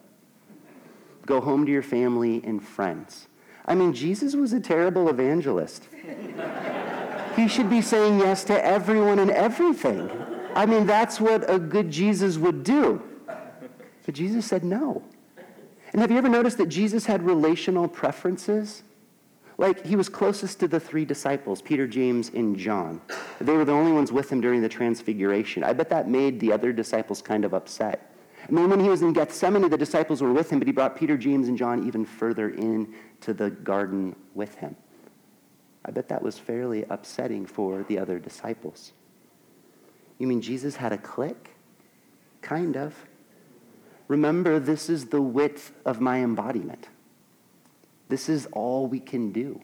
Go 1.26 1.41
home 1.41 1.65
to 1.65 1.72
your 1.72 1.84
family 1.84 2.41
and 2.43 2.65
friends. 2.65 3.28
I 3.65 3.76
mean, 3.76 3.93
Jesus 3.93 4.36
was 4.36 4.54
a 4.54 4.60
terrible 4.60 5.10
evangelist. 5.10 5.88
he 7.36 7.48
should 7.48 7.70
be 7.70 7.82
saying 7.82 8.20
yes 8.20 8.43
to 8.46 8.65
everyone 8.65 9.20
and 9.20 9.30
everything. 9.32 10.10
I 10.56 10.65
mean, 10.65 10.86
that's 10.86 11.20
what 11.20 11.50
a 11.50 11.60
good 11.60 11.91
Jesus 11.91 12.38
would 12.38 12.63
do. 12.63 13.02
But 14.06 14.15
Jesus 14.15 14.46
said 14.46 14.63
no. 14.63 15.04
And 15.91 16.02
have 16.02 16.12
you 16.12 16.17
ever 16.17 16.30
noticed 16.30 16.58
that 16.60 16.67
Jesus 16.67 17.06
had 17.06 17.24
relational 17.24 17.88
preferences? 17.88 18.84
Like, 19.58 19.86
he 19.86 19.96
was 19.96 20.08
closest 20.08 20.60
to 20.62 20.67
the 20.67 20.80
three 20.80 21.04
disciples, 21.04 21.62
Peter, 21.62 21.88
James, 21.88 22.30
and 22.30 22.56
John. 22.58 23.02
They 23.41 23.54
were 23.54 23.65
the 23.65 23.72
only 23.72 23.91
ones 23.91 24.12
with 24.12 24.32
him 24.32 24.39
during 24.39 24.62
the 24.62 24.70
transfiguration. 24.70 25.63
I 25.63 25.74
bet 25.74 25.89
that 25.89 26.08
made 26.08 26.39
the 26.39 26.54
other 26.54 26.72
disciples 26.72 27.22
kind 27.22 27.43
of 27.43 27.54
upset. 27.54 28.12
I 28.47 28.51
mean, 28.51 28.69
when 28.69 28.79
he 28.79 28.88
was 28.88 29.01
in 29.01 29.12
Gethsemane, 29.12 29.69
the 29.69 29.77
disciples 29.77 30.21
were 30.21 30.31
with 30.31 30.49
him, 30.49 30.60
but 30.60 30.67
he 30.67 30.71
brought 30.71 30.95
Peter, 30.95 31.17
James, 31.17 31.49
and 31.49 31.57
John 31.57 31.86
even 31.86 32.05
further 32.05 32.49
into 32.49 33.33
the 33.33 33.49
garden 33.49 34.15
with 34.36 34.55
him. 34.55 34.75
I 35.83 35.91
bet 35.91 36.07
that 36.10 36.21
was 36.21 36.38
fairly 36.38 36.86
upsetting 36.89 37.45
for 37.45 37.83
the 37.83 37.99
other 37.99 38.19
disciples. 38.19 38.93
You 40.17 40.27
mean 40.27 40.41
Jesus 40.41 40.77
had 40.77 40.93
a 40.93 40.97
clique? 40.97 41.55
Kind 42.41 42.77
of. 42.77 42.95
Remember, 44.07 44.60
this 44.60 44.89
is 44.89 45.07
the 45.07 45.21
width 45.21 45.73
of 45.86 45.99
my 45.99 46.23
embodiment. 46.23 46.88
This 48.07 48.29
is 48.29 48.47
all 48.53 48.88
we 48.88 49.01
can 49.01 49.31
do. 49.31 49.62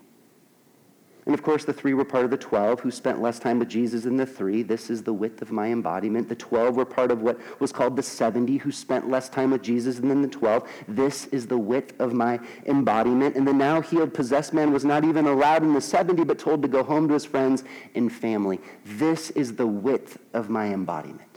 And 1.25 1.33
of 1.33 1.41
course, 1.41 1.63
the 1.63 1.73
three 1.73 1.93
were 1.93 2.03
part 2.03 2.25
of 2.25 2.31
the 2.31 2.37
12 2.37 2.81
who 2.81 2.91
spent 2.91 3.21
less 3.21 3.39
time 3.39 3.59
with 3.59 3.69
Jesus 3.69 4.03
than 4.03 4.17
the 4.17 4.25
three. 4.25 4.61
This 4.61 4.89
is 4.89 5.03
the 5.03 5.13
width 5.13 5.41
of 5.41 5.51
my 5.51 5.67
embodiment. 5.67 6.27
The 6.27 6.35
12 6.35 6.75
were 6.75 6.85
part 6.85 7.11
of 7.11 7.21
what 7.21 7.39
was 7.61 7.71
called 7.71 7.95
the 7.95 8.03
70 8.03 8.57
who 8.57 8.71
spent 8.71 9.09
less 9.09 9.29
time 9.29 9.51
with 9.51 9.61
Jesus 9.61 9.97
than 9.99 10.21
the 10.21 10.27
12. 10.27 10.67
This 10.87 11.27
is 11.27 11.47
the 11.47 11.57
width 11.57 11.99
of 11.99 12.13
my 12.13 12.39
embodiment. 12.65 13.35
And 13.35 13.47
the 13.47 13.53
now 13.53 13.79
healed 13.81 14.13
possessed 14.13 14.53
man 14.53 14.73
was 14.73 14.83
not 14.83 15.05
even 15.05 15.25
allowed 15.25 15.63
in 15.63 15.73
the 15.73 15.81
70, 15.81 16.25
but 16.25 16.39
told 16.39 16.61
to 16.61 16.67
go 16.67 16.83
home 16.83 17.07
to 17.07 17.13
his 17.13 17.25
friends 17.25 17.63
and 17.95 18.11
family. 18.11 18.59
This 18.85 19.29
is 19.31 19.55
the 19.55 19.67
width 19.67 20.17
of 20.33 20.49
my 20.49 20.73
embodiment. 20.73 21.32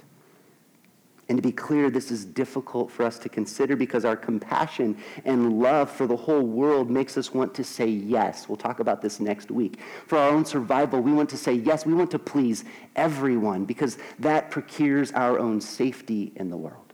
And 1.28 1.36
to 1.38 1.42
be 1.42 1.50
clear, 1.50 1.90
this 1.90 2.12
is 2.12 2.24
difficult 2.24 2.88
for 2.90 3.04
us 3.04 3.18
to 3.18 3.28
consider 3.28 3.74
because 3.74 4.04
our 4.04 4.16
compassion 4.16 4.96
and 5.24 5.58
love 5.58 5.90
for 5.90 6.06
the 6.06 6.14
whole 6.14 6.42
world 6.42 6.88
makes 6.88 7.18
us 7.18 7.34
want 7.34 7.52
to 7.54 7.64
say 7.64 7.86
yes. 7.88 8.48
We'll 8.48 8.56
talk 8.56 8.78
about 8.78 9.02
this 9.02 9.18
next 9.18 9.50
week. 9.50 9.80
For 10.06 10.18
our 10.18 10.30
own 10.30 10.44
survival, 10.44 11.00
we 11.00 11.12
want 11.12 11.28
to 11.30 11.36
say 11.36 11.54
yes. 11.54 11.84
We 11.84 11.94
want 11.94 12.12
to 12.12 12.20
please 12.20 12.64
everyone 12.94 13.64
because 13.64 13.98
that 14.20 14.52
procures 14.52 15.10
our 15.12 15.36
own 15.40 15.60
safety 15.60 16.32
in 16.36 16.48
the 16.48 16.56
world. 16.56 16.92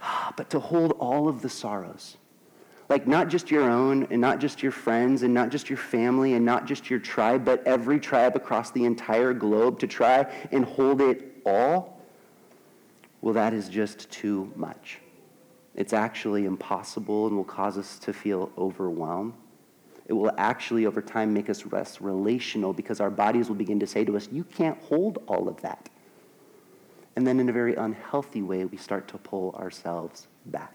Ah, 0.00 0.32
but 0.36 0.48
to 0.50 0.58
hold 0.58 0.92
all 0.92 1.28
of 1.28 1.42
the 1.42 1.48
sorrows, 1.50 2.16
like 2.88 3.06
not 3.06 3.28
just 3.28 3.50
your 3.50 3.68
own 3.68 4.06
and 4.10 4.18
not 4.18 4.38
just 4.38 4.62
your 4.62 4.72
friends 4.72 5.24
and 5.24 5.34
not 5.34 5.50
just 5.50 5.68
your 5.68 5.76
family 5.76 6.34
and 6.34 6.44
not 6.46 6.64
just 6.64 6.88
your 6.88 7.00
tribe, 7.00 7.44
but 7.44 7.62
every 7.66 8.00
tribe 8.00 8.34
across 8.34 8.70
the 8.70 8.86
entire 8.86 9.34
globe, 9.34 9.78
to 9.80 9.86
try 9.86 10.24
and 10.52 10.64
hold 10.64 11.02
it 11.02 11.42
all 11.44 11.97
well, 13.20 13.34
that 13.34 13.52
is 13.52 13.68
just 13.68 14.10
too 14.10 14.52
much. 14.54 15.00
It's 15.74 15.92
actually 15.92 16.44
impossible 16.44 17.26
and 17.26 17.36
will 17.36 17.44
cause 17.44 17.78
us 17.78 17.98
to 18.00 18.12
feel 18.12 18.50
overwhelmed. 18.56 19.34
It 20.06 20.12
will 20.12 20.32
actually, 20.38 20.86
over 20.86 21.02
time, 21.02 21.34
make 21.34 21.50
us 21.50 21.64
less 21.66 22.00
relational 22.00 22.72
because 22.72 23.00
our 23.00 23.10
bodies 23.10 23.48
will 23.48 23.56
begin 23.56 23.78
to 23.80 23.86
say 23.86 24.04
to 24.04 24.16
us, 24.16 24.28
You 24.32 24.44
can't 24.44 24.78
hold 24.82 25.22
all 25.26 25.48
of 25.48 25.60
that. 25.62 25.88
And 27.14 27.26
then, 27.26 27.40
in 27.40 27.48
a 27.48 27.52
very 27.52 27.74
unhealthy 27.74 28.42
way, 28.42 28.64
we 28.64 28.76
start 28.76 29.08
to 29.08 29.18
pull 29.18 29.52
ourselves 29.52 30.28
back. 30.46 30.74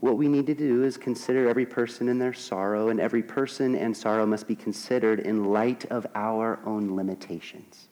What 0.00 0.18
we 0.18 0.26
need 0.26 0.46
to 0.46 0.54
do 0.54 0.82
is 0.82 0.96
consider 0.96 1.48
every 1.48 1.64
person 1.64 2.08
in 2.08 2.18
their 2.18 2.34
sorrow, 2.34 2.88
and 2.88 3.00
every 3.00 3.22
person 3.22 3.76
and 3.76 3.96
sorrow 3.96 4.26
must 4.26 4.48
be 4.48 4.56
considered 4.56 5.20
in 5.20 5.44
light 5.44 5.84
of 5.86 6.06
our 6.14 6.58
own 6.66 6.96
limitations 6.96 7.88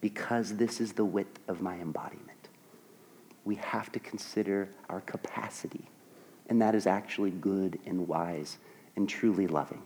because 0.00 0.56
this 0.56 0.80
is 0.80 0.92
the 0.92 1.04
width 1.04 1.38
of 1.48 1.60
my 1.60 1.78
embodiment. 1.78 2.48
We 3.44 3.56
have 3.56 3.90
to 3.92 4.00
consider 4.00 4.68
our 4.88 5.00
capacity, 5.00 5.84
and 6.48 6.60
that 6.60 6.74
is 6.74 6.86
actually 6.86 7.30
good 7.30 7.78
and 7.86 8.06
wise 8.06 8.58
and 8.96 9.08
truly 9.08 9.46
loving. 9.46 9.82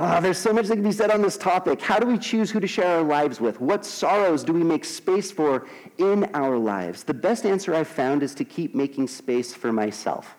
Oh, 0.00 0.20
there's 0.20 0.38
so 0.38 0.52
much 0.52 0.68
that 0.68 0.74
can 0.74 0.84
be 0.84 0.92
said 0.92 1.10
on 1.10 1.22
this 1.22 1.36
topic. 1.36 1.80
How 1.80 1.98
do 1.98 2.06
we 2.06 2.18
choose 2.18 2.52
who 2.52 2.60
to 2.60 2.68
share 2.68 2.98
our 2.98 3.02
lives 3.02 3.40
with? 3.40 3.60
What 3.60 3.84
sorrows 3.84 4.44
do 4.44 4.52
we 4.52 4.62
make 4.62 4.84
space 4.84 5.32
for 5.32 5.66
in 5.98 6.24
our 6.34 6.56
lives? 6.56 7.02
The 7.02 7.14
best 7.14 7.44
answer 7.44 7.74
I've 7.74 7.88
found 7.88 8.22
is 8.22 8.32
to 8.36 8.44
keep 8.44 8.76
making 8.76 9.08
space 9.08 9.52
for 9.52 9.72
myself. 9.72 10.36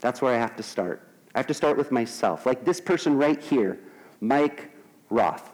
That's 0.00 0.20
where 0.20 0.34
I 0.34 0.38
have 0.38 0.56
to 0.56 0.62
start. 0.62 1.08
I 1.34 1.38
have 1.38 1.46
to 1.46 1.54
start 1.54 1.78
with 1.78 1.90
myself. 1.90 2.44
Like 2.44 2.66
this 2.66 2.78
person 2.78 3.16
right 3.16 3.42
here, 3.42 3.78
Mike 4.20 4.70
Roth. 5.08 5.50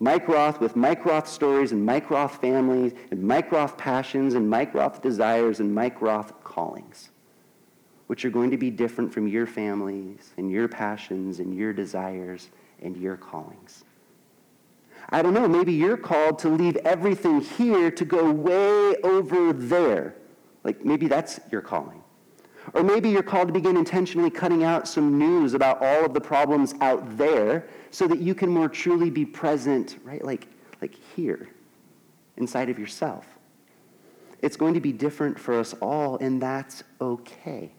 Mike 0.00 0.26
Roth 0.28 0.60
with 0.60 0.74
Mike 0.74 1.04
Roth 1.04 1.28
stories 1.28 1.72
and 1.72 1.84
Mike 1.84 2.10
Roth 2.10 2.40
families 2.40 2.94
and 3.10 3.22
Mike 3.22 3.52
Roth 3.52 3.76
passions 3.76 4.34
and 4.34 4.48
Mike 4.48 4.74
Roth 4.74 5.02
desires 5.02 5.60
and 5.60 5.74
Mike 5.74 6.00
Roth 6.00 6.42
callings 6.42 7.10
which 8.10 8.24
are 8.24 8.30
going 8.30 8.50
to 8.50 8.56
be 8.56 8.72
different 8.72 9.14
from 9.14 9.28
your 9.28 9.46
families 9.46 10.32
and 10.36 10.50
your 10.50 10.66
passions 10.66 11.38
and 11.38 11.56
your 11.56 11.72
desires 11.72 12.48
and 12.82 12.96
your 12.96 13.16
callings. 13.16 13.84
I 15.10 15.22
don't 15.22 15.32
know, 15.32 15.46
maybe 15.46 15.72
you're 15.72 15.96
called 15.96 16.40
to 16.40 16.48
leave 16.48 16.74
everything 16.78 17.40
here 17.40 17.88
to 17.92 18.04
go 18.04 18.32
way 18.32 18.96
over 19.04 19.52
there. 19.52 20.16
Like 20.64 20.84
maybe 20.84 21.06
that's 21.06 21.38
your 21.52 21.60
calling. 21.60 21.99
Or 22.72 22.82
maybe 22.82 23.10
you're 23.10 23.22
called 23.22 23.48
to 23.48 23.52
begin 23.52 23.76
intentionally 23.76 24.30
cutting 24.30 24.64
out 24.64 24.86
some 24.86 25.18
news 25.18 25.54
about 25.54 25.82
all 25.82 26.04
of 26.04 26.14
the 26.14 26.20
problems 26.20 26.74
out 26.80 27.16
there 27.16 27.66
so 27.90 28.06
that 28.06 28.20
you 28.20 28.34
can 28.34 28.48
more 28.48 28.68
truly 28.68 29.10
be 29.10 29.24
present, 29.24 29.98
right? 30.04 30.24
Like, 30.24 30.46
like 30.80 30.94
here, 31.16 31.48
inside 32.36 32.70
of 32.70 32.78
yourself. 32.78 33.26
It's 34.40 34.56
going 34.56 34.74
to 34.74 34.80
be 34.80 34.92
different 34.92 35.38
for 35.38 35.58
us 35.58 35.74
all, 35.74 36.16
and 36.18 36.40
that's 36.40 36.82
okay. 37.00 37.72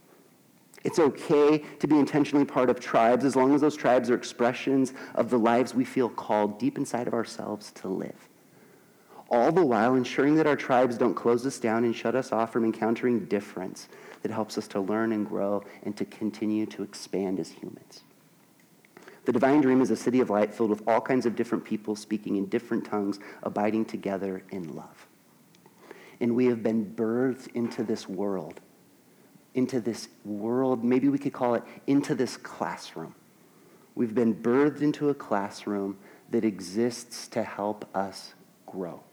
It's 0.84 1.00
okay 1.00 1.60
to 1.80 1.88
be 1.88 1.98
intentionally 1.98 2.46
part 2.46 2.70
of 2.70 2.80
tribes 2.80 3.24
as 3.24 3.36
long 3.36 3.54
as 3.54 3.62
those 3.62 3.76
tribes 3.76 4.10
are 4.10 4.16
expressions 4.16 4.94
of 5.16 5.30
the 5.30 5.38
lives 5.38 5.74
we 5.74 5.86
feel 5.86 6.10
called 6.10 6.60
deep 6.60 6.78
inside 6.78 7.08
of 7.08 7.14
ourselves 7.14 7.72
to 7.74 7.88
live. 7.88 8.30
All 9.32 9.52
the 9.52 9.66
while 9.66 9.96
ensuring 9.96 10.36
that 10.36 10.46
our 10.46 10.56
tribes 10.56 10.98
don't 10.98 11.16
close 11.16 11.46
us 11.46 11.58
down 11.58 11.86
and 11.86 11.96
shut 11.96 12.16
us 12.16 12.32
off 12.32 12.54
from 12.54 12.66
encountering 12.66 13.26
difference 13.26 13.88
that 14.22 14.32
helps 14.32 14.58
us 14.58 14.68
to 14.68 14.80
learn 14.80 15.12
and 15.12 15.28
grow 15.28 15.64
and 15.84 15.98
to 15.98 16.06
continue 16.06 16.68
to 16.68 16.84
expand 16.84 17.40
as 17.40 17.50
humans. 17.50 18.04
The 19.26 19.32
divine 19.32 19.62
dream 19.62 19.82
is 19.82 19.90
a 19.90 19.96
city 19.96 20.20
of 20.20 20.30
light 20.30 20.54
filled 20.54 20.70
with 20.70 20.88
all 20.88 21.02
kinds 21.02 21.26
of 21.26 21.36
different 21.36 21.64
people 21.64 21.96
speaking 21.96 22.36
in 22.36 22.46
different 22.48 22.86
tongues, 22.86 23.20
abiding 23.42 23.86
together 23.86 24.44
in 24.52 24.76
love. 24.76 25.08
And 26.20 26.36
we 26.36 26.46
have 26.48 26.62
been 26.62 26.94
birthed 26.94 27.48
into 27.56 27.84
this 27.84 28.08
world 28.08 28.60
into 29.54 29.82
this 29.82 30.08
world, 30.24 30.84
maybe 30.84 31.10
we 31.10 31.18
could 31.18 31.34
call 31.34 31.56
it 31.56 31.64
into 31.88 32.16
this 32.16 32.38
classroom. 32.38 33.14
We've 33.96 34.16
been 34.16 34.34
birthed 34.34 34.82
into 34.82 35.10
a 35.10 35.14
classroom 35.14 35.98
that 36.30 36.46
exists 36.46 37.28
to 37.30 37.44
help 37.44 37.86
us 37.96 38.34
grow. 38.66 39.04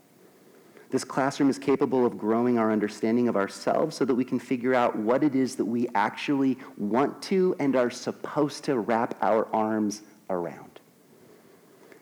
This 0.91 1.05
classroom 1.05 1.51
is 1.51 1.59
capable 1.59 2.07
of 2.07 2.17
growing 2.17 2.59
our 2.59 2.73
understanding 2.73 3.29
of 3.29 3.37
ourselves 3.37 3.97
so 3.97 4.05
that 4.05 4.15
we 4.15 4.25
can 4.25 4.39
figure 4.39 4.75
out 4.75 4.97
what 4.97 5.23
it 5.23 5.35
is 5.35 5.57
that 5.57 5.65
we 5.65 5.89
actually 5.95 6.59
want 6.79 7.21
to 7.23 7.55
and 7.59 7.77
are 7.77 7.91
supposed 7.91 8.65
to 8.65 8.79
wrap 8.79 9.15
our 9.21 9.55
arms 9.55 10.03
around. 10.31 10.81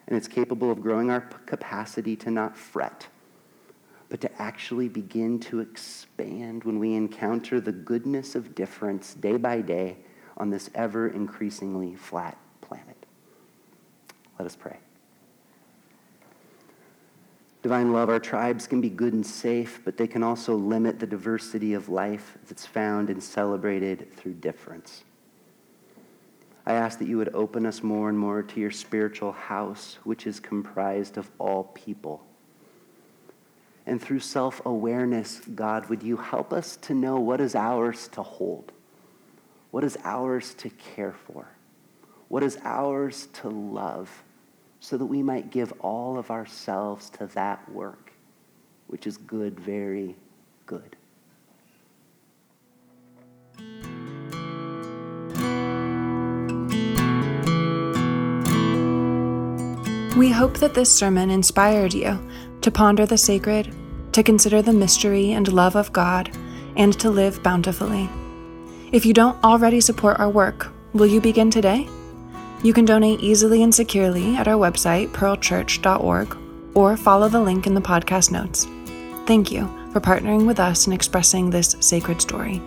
And 0.07 0.17
it's 0.17 0.29
capable 0.29 0.71
of 0.71 0.81
growing 0.81 1.11
our 1.11 1.23
capacity 1.47 2.15
to 2.17 2.31
not 2.31 2.57
fret 2.57 3.09
but 4.09 4.21
to 4.21 4.43
actually 4.43 4.89
begin 4.89 5.39
to 5.41 5.61
expand 5.61 6.65
when 6.65 6.79
we 6.79 6.95
encounter 6.95 7.61
the 7.61 7.73
goodness 7.73 8.35
of 8.35 8.55
difference 8.55 9.15
day 9.15 9.37
by 9.37 9.61
day 9.61 9.97
on 10.37 10.51
this 10.51 10.71
ever 10.75 11.09
increasingly 11.09 11.95
flat 11.95 12.37
planet. 12.61 12.97
Let 14.39 14.47
us 14.47 14.57
pray. 14.57 14.79
Divine 17.67 17.93
love, 17.93 18.09
our 18.09 18.21
tribes 18.21 18.69
can 18.69 18.81
be 18.81 18.89
good 18.89 19.13
and 19.13 19.27
safe, 19.27 19.81
but 19.85 19.97
they 19.97 20.07
can 20.07 20.23
also 20.23 20.55
limit 20.55 21.01
the 21.01 21.07
diversity 21.07 21.75
of 21.75 21.89
life 21.89 22.39
that's 22.47 22.65
found 22.65 23.11
and 23.11 23.21
celebrated 23.21 24.13
through 24.15 24.35
difference. 24.35 25.03
I 26.65 26.75
ask 26.75 27.01
that 27.01 27.09
you 27.09 27.19
would 27.19 27.35
open 27.35 27.67
us 27.67 27.83
more 27.83 28.09
and 28.09 28.17
more 28.17 28.45
to 28.45 28.61
your 28.61 28.71
spiritual 28.71 29.33
house, 29.33 29.99
which 30.05 30.29
is 30.29 30.39
comprised 30.39 31.19
of 31.19 31.29
all 31.41 31.65
people 31.75 32.25
and 33.85 34.01
through 34.01 34.21
self 34.21 34.65
awareness, 34.65 35.41
God, 35.55 35.89
would 35.89 36.05
you 36.05 36.19
help 36.19 36.53
us 36.53 36.77
to 36.83 36.95
know 36.95 37.19
what 37.19 37.41
is 37.41 37.57
ours 37.57 38.07
to 38.09 38.23
hold? 38.23 38.71
What 39.73 39.83
is 39.83 39.97
ours 40.05 40.55
to 40.55 40.71
care 40.71 41.15
for? 41.27 41.49
What 42.29 42.43
is 42.43 42.59
ours 42.63 43.27
to 43.35 43.49
love? 43.49 44.23
So 44.87 44.97
that 44.97 45.07
we 45.07 45.21
might 45.21 45.51
give 45.51 45.73
all 45.81 46.17
of 46.17 46.31
ourselves 46.31 47.11
to 47.19 47.27
that 47.35 47.69
work, 47.73 48.13
which 48.87 49.05
is 49.05 49.17
good, 49.17 49.59
very 49.59 50.15
good. 50.65 50.95
We 60.17 60.31
hope 60.31 60.59
that 60.59 60.75
this 60.75 60.97
sermon 60.97 61.31
inspired 61.31 61.93
you 61.93 62.17
to 62.61 62.71
ponder 62.71 63.07
the 63.07 63.19
sacred, 63.19 63.75
to 64.13 64.23
consider 64.23 64.63
the 64.63 64.73
mystery 64.73 65.33
and 65.33 65.53
love 65.53 65.75
of 65.75 65.93
God, 65.93 66.31
and 66.77 66.97
to 67.01 67.11
live 67.11 67.43
bountifully. 67.43 68.09
If 68.93 69.05
you 69.05 69.13
don't 69.13 69.43
already 69.43 69.81
support 69.81 70.21
our 70.21 70.31
work, 70.31 70.69
will 70.93 71.09
you 71.09 71.21
begin 71.21 71.51
today? 71.51 71.89
You 72.63 72.73
can 72.73 72.85
donate 72.85 73.21
easily 73.21 73.63
and 73.63 73.75
securely 73.75 74.37
at 74.37 74.49
our 74.49 74.59
website, 74.59 75.11
pearlchurch.org, 75.13 76.37
or 76.75 76.97
follow 76.97 77.29
the 77.29 77.41
link 77.41 77.67
in 77.67 77.75
the 77.75 77.81
podcast 77.81 78.31
notes. 78.31 78.67
Thank 79.27 79.51
you 79.51 79.67
for 79.93 80.01
partnering 80.01 80.47
with 80.47 80.61
us 80.61 80.87
in 80.87 80.93
expressing 80.93 81.51
this 81.51 81.77
sacred 81.81 82.21
story. 82.21 82.61